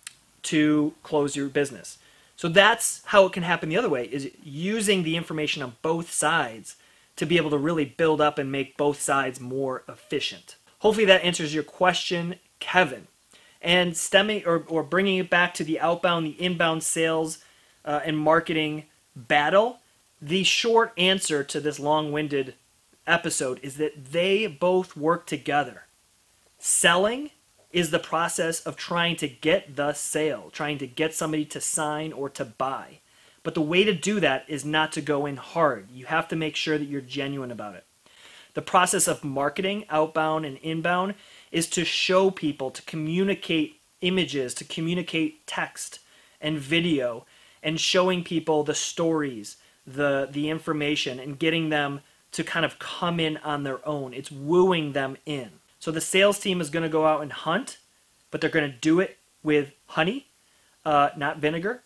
to 0.43 0.95
close 1.03 1.37
your 1.37 1.49
business. 1.49 1.99
So 2.39 2.49
that's 2.49 3.03
how 3.07 3.27
it 3.27 3.33
can 3.33 3.43
happen 3.43 3.69
the 3.69 3.77
other 3.77 3.89
way 3.89 4.05
is 4.05 4.31
using 4.45 5.03
the 5.03 5.17
information 5.17 5.61
on 5.61 5.75
both 5.83 6.13
sides 6.13 6.77
to 7.17 7.27
be 7.27 7.37
able 7.37 7.51
to 7.51 7.59
really 7.59 7.85
build 7.85 8.21
up 8.21 8.39
and 8.39 8.51
make 8.51 8.77
both 8.77 9.01
sides 9.01 9.41
more 9.41 9.83
efficient. 9.89 10.55
Hopefully 10.79 11.05
that 11.07 11.25
answers 11.25 11.53
your 11.53 11.65
question, 11.65 12.37
Kevin. 12.61 13.09
And 13.61 13.97
stemming 13.97 14.45
or, 14.47 14.63
or 14.69 14.85
bringing 14.85 15.19
it 15.19 15.29
back 15.29 15.53
to 15.55 15.65
the 15.65 15.81
outbound, 15.81 16.27
the 16.27 16.41
inbound 16.41 16.85
sales 16.85 17.39
uh, 17.85 18.03
and 18.05 18.17
marketing 18.17 18.85
battle, 19.17 19.81
the 20.23 20.45
short 20.45 20.93
answer 20.97 21.43
to 21.43 21.59
this 21.59 21.81
long 21.81 22.13
winded 22.13 22.55
episode 23.05 23.59
is 23.65 23.79
that 23.79 24.13
they 24.13 24.47
both 24.47 24.97
work 24.97 25.27
together. 25.27 25.87
Selling 26.61 27.31
is 27.71 27.91
the 27.91 27.99
process 27.99 28.61
of 28.61 28.77
trying 28.77 29.17
to 29.17 29.29
get 29.29 29.77
the 29.77 29.93
sale, 29.93 30.51
trying 30.53 30.79
to 30.79 30.87
get 30.87 31.15
somebody 31.15 31.45
to 31.45 31.61
sign 31.61 32.13
or 32.13 32.29
to 32.31 32.45
buy. 32.45 33.01
But 33.43 33.55
the 33.55 33.61
way 33.63 33.85
to 33.85 33.95
do 33.95 34.21
that 34.21 34.45
is 34.49 34.65
not 34.65 34.93
to 34.93 35.01
go 35.01 35.27
in 35.27 35.37
hard. 35.37 35.91
You 35.91 36.07
have 36.07 36.29
to 36.29 36.37
make 36.37 36.57
sure 36.57 36.79
that 36.79 36.85
you're 36.85 37.01
genuine 37.01 37.51
about 37.51 37.77
it. 37.77 37.85
The 38.55 38.63
process 38.63 39.07
of 39.07 39.23
marketing, 39.23 39.85
outbound 39.91 40.45
and 40.45 40.59
inbound, 40.59 41.15
is 41.53 41.69
to 41.69 41.85
show 41.85 42.31
people, 42.31 42.71
to 42.71 42.83
communicate 42.83 43.81
images, 44.01 44.55
to 44.55 44.65
communicate 44.65 45.47
text 45.47 46.01
and 46.41 46.59
video, 46.59 47.27
and 47.63 47.79
showing 47.81 48.25
people 48.25 48.65
the 48.65 48.75
stories, 48.75 49.57
the, 49.87 50.29
the 50.31 50.49
information, 50.49 51.19
and 51.19 51.39
getting 51.39 51.69
them 51.69 52.01
to 52.33 52.45
kind 52.45 52.65
of 52.65 52.79
come 52.79 53.21
in 53.21 53.37
on 53.39 53.63
their 53.63 53.87
own. 53.87 54.13
It's 54.13 54.31
wooing 54.31 54.93
them 54.93 55.17
in. 55.25 55.58
So 55.79 55.91
the 55.91 56.01
sales 56.01 56.39
team 56.39 56.61
is 56.61 56.71
going 56.71 56.83
to 56.83 56.89
go 56.89 57.07
out 57.07 57.23
and 57.23 57.33
hunt, 57.33 57.79
but 58.31 58.41
they're 58.41 58.51
going 58.51 58.71
to 58.71 58.77
do 58.77 59.01
it 59.01 59.19
with 59.43 59.73
honey, 59.87 60.27
uh, 60.85 61.11
not 61.17 61.39
vinegar. 61.39 61.83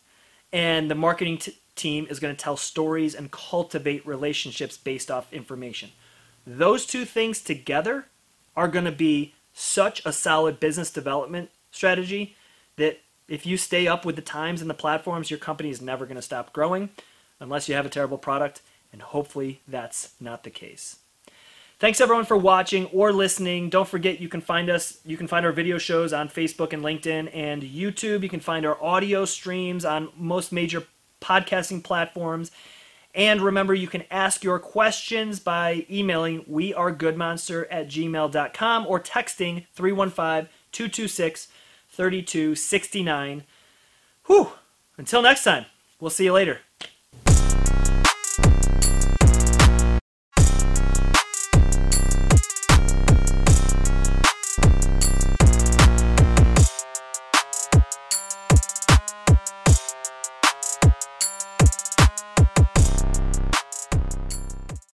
And 0.52 0.90
the 0.90 0.94
marketing 0.94 1.38
t- 1.38 1.58
team 1.76 2.06
is 2.10 2.20
going 2.20 2.34
to 2.34 2.42
tell 2.42 2.56
stories 2.56 3.14
and 3.14 3.30
cultivate 3.30 4.06
relationships 4.06 4.76
based 4.76 5.10
off 5.10 5.32
information. 5.32 5.90
Those 6.46 6.86
two 6.86 7.04
things 7.04 7.40
together 7.40 8.06
are 8.56 8.68
going 8.68 8.84
to 8.84 8.92
be 8.92 9.34
such 9.52 10.04
a 10.04 10.12
solid 10.12 10.58
business 10.60 10.90
development 10.90 11.50
strategy 11.70 12.36
that 12.76 13.00
if 13.28 13.46
you 13.46 13.56
stay 13.56 13.86
up 13.86 14.04
with 14.04 14.16
the 14.16 14.22
times 14.22 14.60
and 14.60 14.68
the 14.68 14.74
platforms, 14.74 15.30
your 15.30 15.38
company 15.38 15.70
is 15.70 15.80
never 15.80 16.04
going 16.04 16.16
to 16.16 16.22
stop 16.22 16.52
growing 16.52 16.90
unless 17.40 17.68
you 17.68 17.74
have 17.74 17.86
a 17.86 17.90
terrible 17.90 18.18
product, 18.18 18.62
and 18.92 19.02
hopefully 19.02 19.60
that's 19.66 20.12
not 20.20 20.44
the 20.44 20.50
case. 20.50 20.98
Thanks 21.82 22.00
everyone 22.00 22.26
for 22.26 22.36
watching 22.36 22.86
or 22.92 23.12
listening. 23.12 23.68
Don't 23.68 23.88
forget 23.88 24.20
you 24.20 24.28
can 24.28 24.40
find 24.40 24.70
us 24.70 25.00
you 25.04 25.16
can 25.16 25.26
find 25.26 25.44
our 25.44 25.50
video 25.50 25.78
shows 25.78 26.12
on 26.12 26.28
Facebook 26.28 26.72
and 26.72 26.84
LinkedIn 26.84 27.34
and 27.34 27.60
YouTube. 27.60 28.22
You 28.22 28.28
can 28.28 28.38
find 28.38 28.64
our 28.64 28.80
audio 28.80 29.24
streams 29.24 29.84
on 29.84 30.10
most 30.16 30.52
major 30.52 30.84
podcasting 31.20 31.82
platforms. 31.82 32.52
And 33.16 33.40
remember, 33.40 33.74
you 33.74 33.88
can 33.88 34.04
ask 34.12 34.44
your 34.44 34.60
questions 34.60 35.40
by 35.40 35.84
emailing 35.90 36.44
wearegoodmonster 36.44 37.66
at 37.68 37.88
gmail.com 37.88 38.86
or 38.86 39.00
texting 39.00 39.66
315 39.74 40.48
226 40.70 41.48
3269. 41.88 43.42
Whew. 44.26 44.52
Until 44.96 45.22
next 45.22 45.42
time, 45.42 45.66
we'll 45.98 46.10
see 46.10 46.26
you 46.26 46.32
later. 46.32 46.60